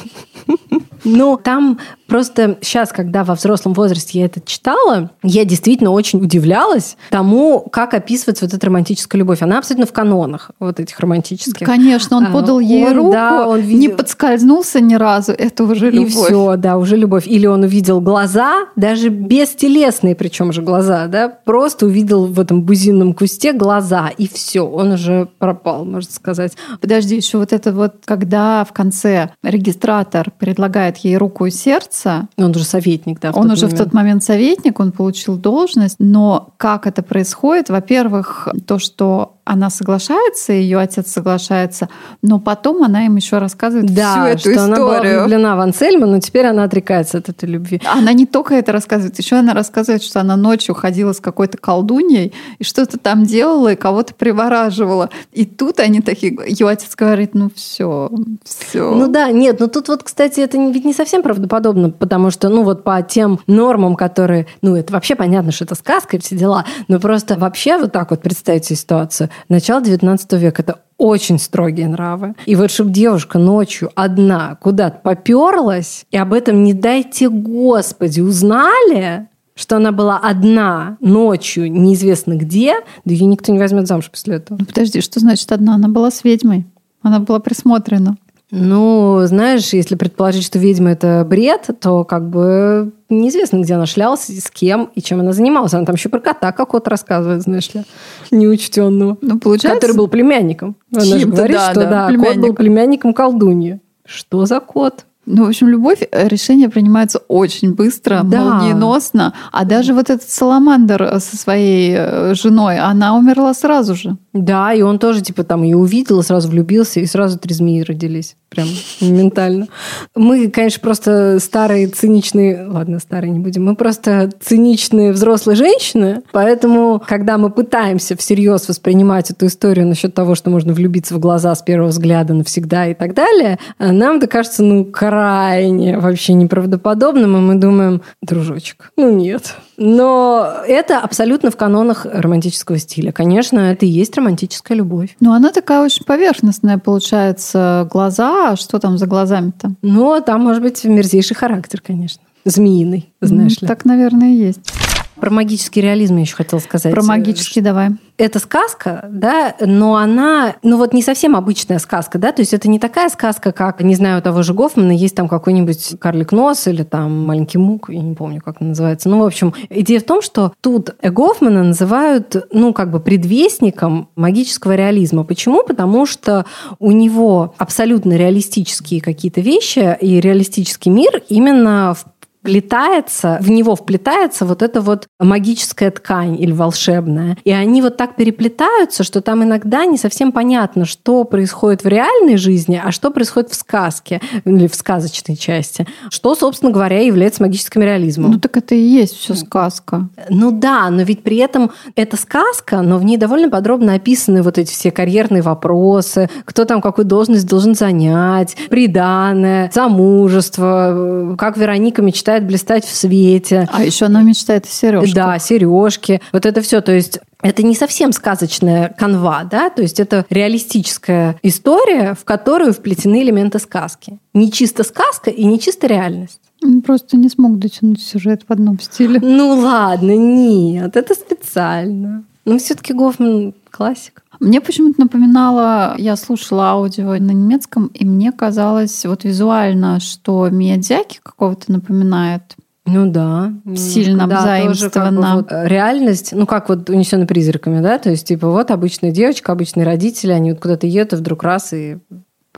Ну, 1.02 1.38
там 1.42 1.78
просто 2.06 2.58
сейчас, 2.60 2.92
когда 2.92 3.24
во 3.24 3.34
взрослом 3.34 3.72
возрасте 3.72 4.18
я 4.18 4.26
это 4.26 4.42
читала, 4.42 5.10
я 5.22 5.46
действительно 5.46 5.92
очень 5.92 6.20
удивлялась 6.22 6.98
тому, 7.08 7.60
как 7.72 7.94
описывается 7.94 8.44
вот 8.44 8.52
эта 8.52 8.66
романтическая 8.66 9.18
любовь. 9.18 9.40
Она 9.40 9.58
абсолютно 9.58 9.86
в 9.86 9.92
канонах 9.94 10.50
вот 10.60 10.78
этих 10.78 11.00
романтических. 11.00 11.66
Конечно, 11.66 12.18
он 12.18 12.26
А, 12.26 12.30
подал 12.32 12.60
ей 12.60 12.84
он, 12.86 12.96
руку, 12.96 13.12
да, 13.12 13.48
он 13.48 13.60
не 13.60 13.64
видел- 13.86 13.96
подскользнулся 13.96 14.80
ни 14.80 14.94
разу. 14.94 15.32
Это 15.32 15.64
уже 15.64 15.88
И 15.88 15.92
любовь. 15.92 16.12
все, 16.12 16.56
да, 16.56 16.76
уже 16.76 16.96
любовь. 16.96 17.26
Или 17.26 17.46
он 17.46 17.62
увидел 17.62 18.02
глаза, 18.02 18.66
даже 18.76 19.08
бестелесные, 19.08 20.14
причем 20.14 20.52
же 20.52 20.60
глаза, 20.60 21.06
да, 21.06 21.28
просто 21.30 21.86
увидел 21.86 22.26
в 22.26 22.38
этом 22.38 22.62
бузинном 22.62 23.14
кусте 23.14 23.54
глаза, 23.54 24.10
и 24.18 24.28
все, 24.28 24.60
он 24.66 24.92
уже 24.92 25.28
пропал, 25.38 25.86
можно 25.86 26.12
сказать. 26.12 26.52
Подожди, 26.82 27.16
еще 27.16 27.38
вот 27.38 27.54
это 27.54 27.72
вот, 27.72 27.94
когда 28.04 28.64
в 28.64 28.72
конце 28.74 29.30
регистратор 29.42 30.29
предлагает 30.38 30.98
ей 30.98 31.16
руку 31.16 31.46
и 31.46 31.50
сердце, 31.50 32.28
Он 32.36 32.50
уже 32.50 32.64
советник, 32.64 33.20
да. 33.20 33.32
в 33.32 33.36
он 33.36 33.50
уже 33.50 33.66
в 33.66 33.70
момент. 33.70 33.78
тот 33.78 33.92
момент 33.94 34.24
советник, 34.24 34.80
он 34.80 34.92
получил 34.92 35.36
должность, 35.36 35.96
но 35.98 36.50
как 36.56 36.86
это 36.86 37.02
происходит? 37.02 37.68
Во-первых, 37.68 38.48
то, 38.66 38.78
что 38.78 39.39
она 39.50 39.68
соглашается, 39.68 40.52
ее 40.52 40.78
отец 40.78 41.10
соглашается, 41.10 41.88
но 42.22 42.38
потом 42.38 42.84
она 42.84 43.06
им 43.06 43.16
еще 43.16 43.38
рассказывает 43.38 43.92
Да, 43.92 44.12
всю 44.12 44.50
эту 44.50 44.52
что 44.52 44.64
она 44.64 44.76
была 44.76 44.94
историю. 44.98 45.20
влюблена 45.22 45.56
в 45.56 45.60
Ансельма, 45.60 46.06
но 46.06 46.20
теперь 46.20 46.46
она 46.46 46.62
отрекается 46.62 47.18
от 47.18 47.30
этой 47.30 47.48
любви. 47.48 47.82
Она 47.84 48.12
не 48.12 48.26
только 48.26 48.54
это 48.54 48.70
рассказывает, 48.70 49.18
еще 49.18 49.36
она 49.36 49.52
рассказывает, 49.52 50.04
что 50.04 50.20
она 50.20 50.36
ночью 50.36 50.76
ходила 50.76 51.12
с 51.12 51.18
какой-то 51.18 51.58
колдуньей 51.58 52.32
и 52.60 52.64
что-то 52.64 52.96
там 52.96 53.24
делала 53.24 53.72
и 53.72 53.76
кого-то 53.76 54.14
привораживала. 54.14 55.10
И 55.32 55.44
тут 55.44 55.80
они 55.80 56.00
такие, 56.00 56.38
ее 56.46 56.68
отец 56.68 56.94
говорит, 56.94 57.34
ну 57.34 57.50
все, 57.52 58.08
все. 58.44 58.94
Ну 58.94 59.08
да, 59.08 59.32
нет, 59.32 59.58
но 59.58 59.66
тут 59.66 59.88
вот, 59.88 60.04
кстати, 60.04 60.38
это 60.38 60.58
ведь 60.58 60.84
не 60.84 60.94
совсем 60.94 61.22
правдоподобно, 61.24 61.90
потому 61.90 62.30
что, 62.30 62.50
ну 62.50 62.62
вот 62.62 62.84
по 62.84 63.02
тем 63.02 63.40
нормам, 63.48 63.96
которые, 63.96 64.46
ну 64.62 64.76
это 64.76 64.92
вообще 64.92 65.16
понятно, 65.16 65.50
что 65.50 65.64
это 65.64 65.74
сказка 65.74 66.18
и 66.18 66.20
все 66.20 66.36
дела, 66.36 66.64
но 66.86 67.00
просто 67.00 67.34
вообще 67.34 67.78
вот 67.78 67.90
так 67.90 68.10
вот 68.10 68.22
представить 68.22 68.64
ситуацию. 68.64 69.28
Начало 69.48 69.82
19 69.82 70.32
века– 70.34 70.62
это 70.62 70.80
очень 70.98 71.38
строгие 71.38 71.88
нравы. 71.88 72.34
И 72.46 72.54
вот 72.54 72.70
чтобы 72.70 72.90
девушка 72.90 73.38
ночью 73.38 73.90
одна 73.94 74.56
куда-то 74.56 75.00
поперлась, 75.02 76.04
и 76.10 76.16
об 76.16 76.32
этом, 76.32 76.62
не 76.62 76.74
дайте 76.74 77.28
господи, 77.28 78.20
узнали, 78.20 79.28
что 79.54 79.76
она 79.76 79.92
была 79.92 80.18
одна 80.18 80.96
ночью 81.00 81.70
неизвестно 81.70 82.36
где, 82.36 82.74
да 83.04 83.12
ее 83.12 83.26
никто 83.26 83.52
не 83.52 83.58
возьмет 83.58 83.86
замуж 83.86 84.10
после 84.10 84.36
этого. 84.36 84.58
Ну 84.58 84.66
подожди, 84.66 85.00
что 85.00 85.20
значит 85.20 85.50
одна? 85.52 85.74
Она 85.74 85.88
была 85.88 86.10
с 86.10 86.24
ведьмой. 86.24 86.66
Она 87.02 87.18
была 87.18 87.40
присмотрена. 87.40 88.16
Ну, 88.50 89.20
знаешь, 89.24 89.72
если 89.72 89.94
предположить, 89.94 90.44
что 90.44 90.58
ведьма 90.58 90.90
это 90.90 91.24
бред, 91.28 91.70
то 91.80 92.04
как 92.04 92.28
бы 92.28 92.92
неизвестно, 93.08 93.58
где 93.58 93.74
она 93.74 93.86
шлялась, 93.86 94.26
с 94.28 94.50
кем 94.50 94.90
и 94.94 95.00
чем 95.02 95.20
она 95.20 95.32
занималась. 95.32 95.74
Она 95.74 95.84
там 95.84 95.94
еще 95.94 96.08
про 96.08 96.20
кота 96.20 96.52
какого-то 96.52 96.90
рассказывает, 96.90 97.42
знаешь 97.42 97.72
ли, 97.74 97.82
неучтенного. 98.30 99.18
Ну, 99.20 99.38
получается... 99.38 99.80
Который 99.80 99.96
был 99.96 100.08
племянником. 100.08 100.76
Она 100.94 101.04
же 101.04 101.26
говорит, 101.26 101.56
да, 101.56 101.70
что 101.70 101.80
да, 101.80 102.08
да, 102.10 102.16
кот 102.16 102.36
был 102.36 102.54
племянником. 102.54 103.14
колдуньи. 103.14 103.80
Что 104.04 104.46
за 104.46 104.60
кот? 104.60 105.06
Ну, 105.26 105.44
в 105.44 105.48
общем, 105.48 105.68
любовь, 105.68 106.02
э, 106.10 106.28
решение 106.28 106.68
принимается 106.68 107.18
очень 107.28 107.74
быстро, 107.74 108.22
Да. 108.24 108.42
молниеносно. 108.42 109.34
А 109.52 109.64
даже 109.64 109.92
вот 109.94 110.10
этот 110.10 110.28
Саламандр 110.28 111.02
э, 111.02 111.20
со 111.20 111.36
своей 111.36 111.94
э, 111.96 112.34
женой, 112.34 112.78
она 112.78 113.16
умерла 113.16 113.54
сразу 113.54 113.94
же. 113.94 114.16
Да, 114.32 114.72
и 114.72 114.82
он 114.82 114.98
тоже, 114.98 115.20
типа, 115.20 115.44
там 115.44 115.62
ее 115.62 115.76
увидел, 115.76 116.18
и 116.20 116.22
сразу 116.24 116.48
влюбился, 116.48 116.98
и 117.00 117.06
сразу 117.06 117.38
три 117.38 117.54
змеи 117.54 117.82
родились. 117.82 118.34
Прям 118.50 118.66
моментально. 119.00 119.68
Мы, 120.16 120.50
конечно, 120.50 120.80
просто 120.80 121.38
старые, 121.38 121.86
циничные... 121.86 122.66
Ладно, 122.66 122.98
старые 122.98 123.30
не 123.30 123.38
будем. 123.38 123.64
Мы 123.64 123.76
просто 123.76 124.28
циничные 124.40 125.12
взрослые 125.12 125.54
женщины, 125.54 126.22
поэтому, 126.32 127.00
когда 127.06 127.38
мы 127.38 127.50
пытаемся 127.50 128.16
всерьез 128.16 128.68
воспринимать 128.68 129.30
эту 129.30 129.46
историю 129.46 129.86
насчет 129.86 130.14
того, 130.14 130.34
что 130.34 130.50
можно 130.50 130.72
влюбиться 130.72 131.14
в 131.14 131.20
глаза 131.20 131.54
с 131.54 131.62
первого 131.62 131.90
взгляда 131.90 132.34
навсегда 132.34 132.88
и 132.88 132.94
так 132.94 133.14
далее, 133.14 133.58
нам 133.78 134.16
это 134.16 134.26
кажется, 134.26 134.64
ну, 134.64 134.84
крайне 134.84 135.98
вообще 135.98 136.32
неправдоподобным, 136.32 137.36
и 137.36 137.40
мы 137.40 137.54
думаем, 137.54 138.02
дружочек, 138.20 138.92
ну 138.96 139.10
нет. 139.10 139.54
Но 139.82 140.56
это 140.68 140.98
абсолютно 140.98 141.50
в 141.50 141.56
канонах 141.56 142.04
романтического 142.04 142.78
стиля. 142.78 143.12
Конечно, 143.12 143.58
это 143.58 143.86
и 143.86 143.88
есть 143.88 144.14
романтическая 144.14 144.76
любовь. 144.76 145.16
Но 145.20 145.32
она 145.32 145.50
такая 145.52 145.82
очень 145.82 146.04
поверхностная, 146.04 146.76
получается, 146.76 147.88
глаза. 147.90 148.50
А 148.50 148.56
что 148.56 148.78
там 148.78 148.98
за 148.98 149.06
глазами-то? 149.06 149.72
Но 149.80 150.20
там 150.20 150.42
может 150.42 150.62
быть 150.62 150.84
мерзейший 150.84 151.34
характер, 151.34 151.80
конечно. 151.84 152.20
Змеиный, 152.44 153.10
знаешь 153.22 153.56
Ну, 153.60 153.64
ли. 153.64 153.68
Так, 153.68 153.86
наверное, 153.86 154.28
и 154.28 154.36
есть. 154.36 154.70
Про 155.20 155.30
магический 155.30 155.80
реализм 155.80 156.16
я 156.16 156.22
еще 156.22 156.34
хотела 156.34 156.60
сказать. 156.60 156.92
Про 156.92 157.02
магический 157.02 157.60
давай. 157.60 157.90
это 158.16 158.38
сказка, 158.38 159.08
да, 159.10 159.54
но 159.60 159.96
она, 159.96 160.56
ну 160.62 160.76
вот 160.76 160.92
не 160.92 161.02
совсем 161.02 161.36
обычная 161.36 161.78
сказка, 161.78 162.18
да, 162.18 162.32
то 162.32 162.40
есть 162.40 162.54
это 162.54 162.68
не 162.68 162.78
такая 162.78 163.08
сказка, 163.08 163.52
как, 163.52 163.82
не 163.82 163.94
знаю, 163.94 164.18
у 164.18 164.22
того 164.22 164.42
же 164.42 164.54
Гофмана 164.54 164.92
есть 164.92 165.14
там 165.14 165.28
какой-нибудь 165.28 165.96
карлик 166.00 166.32
нос 166.32 166.66
или 166.66 166.82
там 166.82 167.26
маленький 167.26 167.58
мук, 167.58 167.90
я 167.90 168.00
не 168.00 168.14
помню, 168.14 168.40
как 168.40 168.60
называется. 168.60 169.08
Ну, 169.08 169.20
в 169.20 169.24
общем, 169.24 169.54
идея 169.68 170.00
в 170.00 170.04
том, 170.04 170.22
что 170.22 170.52
тут 170.60 170.94
Гофмана 171.02 171.62
называют, 171.62 172.36
ну, 172.52 172.72
как 172.72 172.90
бы 172.90 173.00
предвестником 173.00 174.08
магического 174.16 174.74
реализма. 174.74 175.24
Почему? 175.24 175.64
Потому 175.64 176.06
что 176.06 176.46
у 176.78 176.92
него 176.92 177.54
абсолютно 177.58 178.14
реалистические 178.14 179.00
какие-то 179.00 179.40
вещи 179.40 179.96
и 180.00 180.20
реалистический 180.20 180.90
мир 180.90 181.22
именно 181.28 181.94
в 181.94 182.04
вплетается, 182.40 183.38
в 183.40 183.50
него 183.50 183.76
вплетается 183.76 184.46
вот 184.46 184.62
эта 184.62 184.80
вот 184.80 185.06
магическая 185.18 185.90
ткань 185.90 186.40
или 186.40 186.52
волшебная. 186.52 187.36
И 187.44 187.52
они 187.52 187.82
вот 187.82 187.98
так 187.98 188.16
переплетаются, 188.16 189.04
что 189.04 189.20
там 189.20 189.44
иногда 189.44 189.84
не 189.84 189.98
совсем 189.98 190.32
понятно, 190.32 190.86
что 190.86 191.24
происходит 191.24 191.84
в 191.84 191.88
реальной 191.88 192.38
жизни, 192.38 192.80
а 192.82 192.92
что 192.92 193.10
происходит 193.10 193.50
в 193.50 193.54
сказке 193.54 194.22
или 194.46 194.66
в 194.66 194.74
сказочной 194.74 195.36
части. 195.36 195.86
Что, 196.08 196.34
собственно 196.34 196.72
говоря, 196.72 197.00
является 197.00 197.42
магическим 197.42 197.82
реализмом. 197.82 198.32
Ну 198.32 198.40
так 198.40 198.56
это 198.56 198.74
и 198.74 198.80
есть 198.80 199.16
все 199.16 199.34
сказка. 199.34 200.08
Ну 200.30 200.50
да, 200.50 200.88
но 200.88 201.02
ведь 201.02 201.22
при 201.22 201.36
этом 201.36 201.72
это 201.94 202.16
сказка, 202.16 202.80
но 202.80 202.96
в 202.96 203.04
ней 203.04 203.18
довольно 203.18 203.50
подробно 203.50 203.94
описаны 203.94 204.42
вот 204.42 204.56
эти 204.56 204.72
все 204.72 204.90
карьерные 204.90 205.42
вопросы, 205.42 206.30
кто 206.46 206.64
там 206.64 206.80
какую 206.80 207.04
должность 207.04 207.46
должен 207.46 207.74
занять, 207.74 208.56
приданное, 208.70 209.70
замужество, 209.74 211.36
как 211.38 211.58
Вероника 211.58 212.00
мечтает 212.00 212.29
блистать 212.38 212.84
в 212.84 212.94
свете. 212.94 213.68
А 213.72 213.84
еще 213.84 214.06
она 214.06 214.22
мечтает 214.22 214.64
о 214.64 214.68
сережках. 214.68 215.14
Да, 215.14 215.38
сережки. 215.38 216.20
Вот 216.32 216.46
это 216.46 216.60
все. 216.60 216.80
То 216.80 216.92
есть 216.92 217.18
это 217.42 217.62
не 217.62 217.74
совсем 217.74 218.12
сказочная 218.12 218.94
канва, 218.98 219.44
да, 219.44 219.70
то 219.70 219.82
есть 219.82 219.98
это 219.98 220.26
реалистическая 220.28 221.38
история, 221.42 222.14
в 222.14 222.24
которую 222.24 222.72
вплетены 222.72 223.22
элементы 223.22 223.58
сказки. 223.58 224.18
Не 224.34 224.52
чисто 224.52 224.84
сказка 224.84 225.30
и 225.30 225.44
не 225.44 225.58
чисто 225.58 225.86
реальность. 225.86 226.40
Он 226.62 226.82
просто 226.82 227.16
не 227.16 227.28
смог 227.28 227.58
дотянуть 227.58 228.02
сюжет 228.02 228.42
в 228.46 228.52
одном 228.52 228.78
стиле. 228.78 229.18
Ну 229.22 229.60
ладно, 229.60 230.14
нет, 230.14 230.96
это 230.96 231.14
специально. 231.14 232.24
Но 232.44 232.58
все-таки 232.58 232.92
Гофман 232.92 233.54
классик. 233.70 234.22
Мне 234.40 234.62
почему-то 234.62 235.00
напоминало, 235.00 235.94
я 235.98 236.16
слушала 236.16 236.70
аудио 236.70 237.10
на 237.10 237.32
немецком, 237.32 237.88
и 237.88 238.06
мне 238.06 238.32
казалось 238.32 239.04
вот 239.04 239.24
визуально, 239.24 240.00
что 240.00 240.48
Миядзяки 240.48 241.20
какого-то 241.22 241.70
напоминает. 241.70 242.56
Ну 242.86 243.10
да. 243.10 243.52
Сильно 243.76 244.26
да, 244.26 244.36
тоже 244.66 244.90
как 244.90 245.04
бы 245.04 245.20
заимствовано. 245.20 245.34
вот 245.36 245.48
реальность, 245.50 246.32
ну 246.32 246.46
как 246.46 246.70
вот 246.70 246.88
унесены 246.88 247.26
призраками, 247.26 247.80
да, 247.80 247.98
то 247.98 248.10
есть 248.10 248.26
типа 248.26 248.48
вот 248.48 248.70
обычная 248.70 249.12
девочка, 249.12 249.52
обычные 249.52 249.84
родители, 249.84 250.32
они 250.32 250.52
вот 250.52 250.60
куда-то 250.60 250.86
едут, 250.86 251.12
и 251.12 251.16
вдруг 251.16 251.42
раз 251.42 251.72
и 251.74 251.98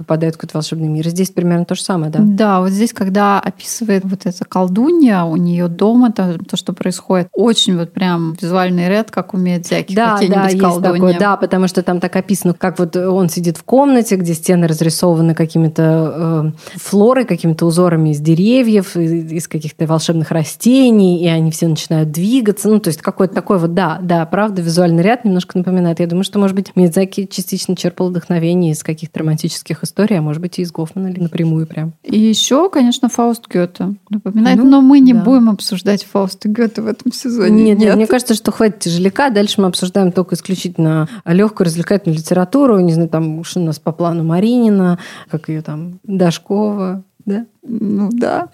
попадает 0.03 0.35
в 0.35 0.39
какой-то 0.39 0.59
волшебный 0.59 0.89
мир. 0.89 1.09
Здесь 1.09 1.31
примерно 1.31 1.65
то 1.65 1.75
же 1.75 1.83
самое, 1.83 2.11
да? 2.11 2.21
Да, 2.23 2.61
вот 2.61 2.71
здесь, 2.71 2.93
когда 2.93 3.41
описывает 3.41 4.05
вот 4.05 4.27
эта 4.27 4.45
колдунья, 4.45 5.23
у 5.23 5.37
нее 5.37 5.69
дома 5.69 6.13
то, 6.13 6.39
то 6.39 6.57
что 6.57 6.73
происходит, 6.73 7.29
очень 7.33 7.77
вот 7.77 7.93
прям 7.93 8.35
визуальный 8.41 8.89
ряд, 8.89 9.11
как 9.11 9.35
умеет 9.35 9.67
всякие 9.67 9.97
да, 9.97 10.19
да, 10.29 10.45
есть 10.49 10.61
колдунья. 10.61 10.93
такое, 10.93 11.19
да, 11.19 11.37
потому 11.37 11.69
что 11.69 11.83
там 11.83 12.01
так 12.01 12.15
описано, 12.17 12.55
как 12.55 12.79
вот 12.79 12.97
он 12.97 13.29
сидит 13.29 13.57
в 13.57 13.65
комнате, 13.65 14.17
где 14.17 14.35
стены 14.35 14.67
разрисованы 14.67 15.35
какими-то 15.35 16.53
э, 16.65 16.79
флорой, 16.79 17.25
какими-то 17.25 17.67
узорами 17.67 18.11
из 18.11 18.21
деревьев, 18.21 18.97
из 18.97 19.49
каких-то 19.49 19.87
волшебных 19.87 20.31
растений, 20.31 21.23
и 21.23 21.29
они 21.29 21.51
все 21.51 21.69
начинают 21.69 22.11
двигаться. 22.11 22.69
Ну, 22.69 22.81
то 22.81 22.89
есть 22.89 23.01
какой-то 23.01 23.35
такой 23.35 23.59
вот, 23.59 23.75
да, 23.75 23.99
да, 24.03 24.25
правда, 24.27 24.63
визуальный 24.63 25.03
ряд 25.03 25.25
немножко 25.25 25.59
напоминает. 25.59 26.01
Я 26.01 26.07
думаю, 26.07 26.25
что, 26.25 26.39
может 26.39 26.57
быть, 26.57 26.73
Мидзаки 26.75 27.27
частично 27.31 27.77
черпал 27.77 28.09
вдохновение 28.09 28.73
из 28.73 28.83
каких-то 28.83 29.21
романтических 29.21 29.85
историй, 29.85 29.92
а 29.97 30.23
может 30.23 30.41
быть, 30.41 30.59
и 30.59 30.63
из 30.63 30.73
Гофмана 30.73 31.09
или 31.09 31.21
напрямую 31.21 31.67
прям. 31.67 31.95
И 32.03 32.19
еще, 32.19 32.69
конечно, 32.71 33.09
Фауст 33.09 33.49
Гёте 33.49 33.95
напоминает, 34.11 34.59
ну, 34.59 34.69
но 34.69 34.81
мы 34.81 35.01
не 35.01 35.15
да. 35.15 35.23
будем 35.23 35.51
обсуждать 35.51 36.05
Фауста 36.05 36.49
Гёте 36.49 36.83
в 36.83 36.87
этом 36.87 37.13
сезоне. 37.13 37.51
Нет, 37.51 37.79
нет, 37.79 37.89
нет, 37.89 37.97
мне 37.97 38.07
кажется, 38.07 38.35
что 38.35 38.53
хватит 38.53 38.81
тяжеляка. 38.81 39.31
Дальше 39.31 39.61
мы 39.61 39.69
обсуждаем 39.69 40.13
только 40.13 40.35
исключительно 40.35 41.09
легкую 41.25 41.67
развлекательную 41.67 42.19
литературу. 42.19 42.79
Не 42.81 42.93
знаю, 42.93 43.09
там, 43.09 43.45
что 43.45 43.61
у 43.61 43.65
нас 43.65 43.79
по 43.79 43.93
плану 43.93 44.25
Маринина, 44.25 44.99
как 45.31 45.49
ее 45.49 45.63
там, 45.63 46.01
Дашкова, 46.05 47.05
да? 47.25 47.47
Ну 47.63 48.11
да. 48.13 48.49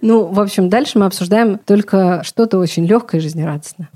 Ну, 0.00 0.26
в 0.26 0.40
общем, 0.40 0.68
дальше 0.68 0.98
мы 0.98 1.06
обсуждаем 1.06 1.58
только 1.58 2.22
что-то 2.24 2.58
очень 2.58 2.86
легкое 2.86 3.20
и 3.20 3.22
жизнерадостное. 3.22 3.88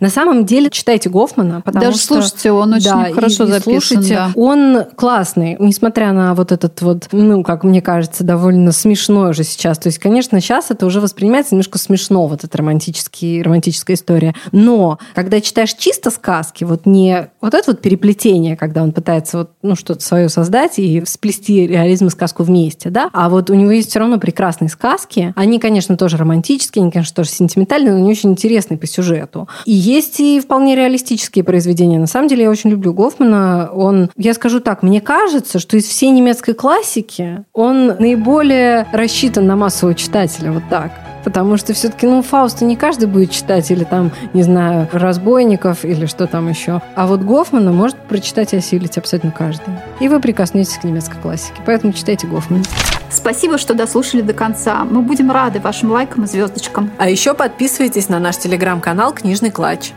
На 0.00 0.10
самом 0.10 0.44
деле 0.44 0.70
читайте 0.70 1.08
Гофмана, 1.08 1.60
потому 1.60 1.84
Даже 1.84 1.98
что... 1.98 2.14
слушайте, 2.14 2.52
он 2.52 2.74
очень 2.74 2.90
да, 2.90 3.12
хорошо 3.12 3.44
и, 3.44 3.48
записан. 3.48 3.80
Слушайте, 3.80 4.14
да. 4.14 4.30
Он 4.34 4.84
классный, 4.96 5.56
несмотря 5.58 6.12
на 6.12 6.34
вот 6.34 6.52
этот 6.52 6.80
вот, 6.82 7.08
ну, 7.12 7.42
как 7.42 7.64
мне 7.64 7.82
кажется, 7.82 8.24
довольно 8.24 8.72
смешной 8.72 9.30
уже 9.30 9.44
сейчас. 9.44 9.78
То 9.78 9.88
есть, 9.88 9.98
конечно, 9.98 10.40
сейчас 10.40 10.70
это 10.70 10.86
уже 10.86 11.00
воспринимается 11.00 11.54
немножко 11.54 11.78
смешно, 11.78 12.26
вот 12.26 12.44
эта 12.44 12.58
романтический, 12.58 13.42
романтическая 13.42 13.96
история. 13.96 14.34
Но 14.52 14.98
когда 15.14 15.40
читаешь 15.40 15.74
чисто 15.74 16.10
сказки, 16.10 16.64
вот 16.64 16.86
не 16.86 17.30
вот 17.40 17.54
это 17.54 17.72
вот 17.72 17.80
переплетение, 17.80 18.56
когда 18.56 18.82
он 18.82 18.92
пытается 18.92 19.38
вот, 19.38 19.50
ну, 19.62 19.76
что-то 19.76 20.04
свое 20.04 20.28
создать 20.28 20.78
и 20.78 21.02
сплести 21.06 21.66
реализм 21.66 22.06
и 22.06 22.10
сказку 22.10 22.42
вместе, 22.42 22.90
да, 22.90 23.10
а 23.12 23.28
вот 23.28 23.50
у 23.50 23.54
него 23.54 23.70
есть 23.70 23.90
все 23.90 23.98
равно 23.98 24.18
прекрасные 24.18 24.68
сказки. 24.68 25.32
Они, 25.36 25.58
конечно, 25.58 25.96
тоже 25.96 26.16
романтические, 26.16 26.82
они, 26.82 26.90
конечно, 26.90 27.14
тоже 27.14 27.30
сентиментальные, 27.30 27.92
но 27.92 27.98
они 27.98 28.10
очень 28.10 28.30
интересные 28.30 28.78
по 28.78 28.86
сюжету. 28.86 29.48
И 29.68 29.72
есть 29.72 30.18
и 30.18 30.40
вполне 30.40 30.74
реалистические 30.74 31.44
произведения. 31.44 31.98
На 31.98 32.06
самом 32.06 32.26
деле 32.26 32.44
я 32.44 32.50
очень 32.50 32.70
люблю 32.70 32.94
Гофмана. 32.94 33.68
Он, 33.70 34.08
я 34.16 34.32
скажу 34.32 34.60
так, 34.60 34.82
мне 34.82 35.02
кажется, 35.02 35.58
что 35.58 35.76
из 35.76 35.84
всей 35.84 36.08
немецкой 36.08 36.54
классики 36.54 37.44
он 37.52 37.88
наиболее 37.98 38.86
рассчитан 38.94 39.46
на 39.46 39.56
массового 39.56 39.94
читателя. 39.94 40.52
Вот 40.52 40.62
так. 40.70 41.07
Потому 41.28 41.58
что 41.58 41.74
все-таки, 41.74 42.06
ну, 42.06 42.22
Фауста 42.22 42.64
не 42.64 42.74
каждый 42.74 43.06
будет 43.06 43.30
читать, 43.30 43.70
или 43.70 43.84
там, 43.84 44.12
не 44.32 44.42
знаю, 44.42 44.88
разбойников, 44.92 45.84
или 45.84 46.06
что 46.06 46.26
там 46.26 46.48
еще. 46.48 46.80
А 46.94 47.06
вот 47.06 47.20
Гофмана 47.20 47.70
может 47.70 47.98
прочитать 47.98 48.54
и 48.54 48.56
осилить 48.56 48.96
абсолютно 48.96 49.30
каждый. 49.30 49.74
И 50.00 50.08
вы 50.08 50.20
прикоснетесь 50.20 50.78
к 50.78 50.84
немецкой 50.84 51.18
классике. 51.20 51.60
Поэтому 51.66 51.92
читайте 51.92 52.26
Гофмана. 52.26 52.64
Спасибо, 53.10 53.58
что 53.58 53.74
дослушали 53.74 54.22
до 54.22 54.32
конца. 54.32 54.86
Мы 54.86 55.02
будем 55.02 55.30
рады 55.30 55.60
вашим 55.60 55.90
лайкам 55.90 56.24
и 56.24 56.26
звездочкам. 56.26 56.90
А 56.96 57.10
еще 57.10 57.34
подписывайтесь 57.34 58.08
на 58.08 58.18
наш 58.18 58.38
телеграм-канал 58.38 59.12
«Книжный 59.12 59.50
клатч». 59.50 59.92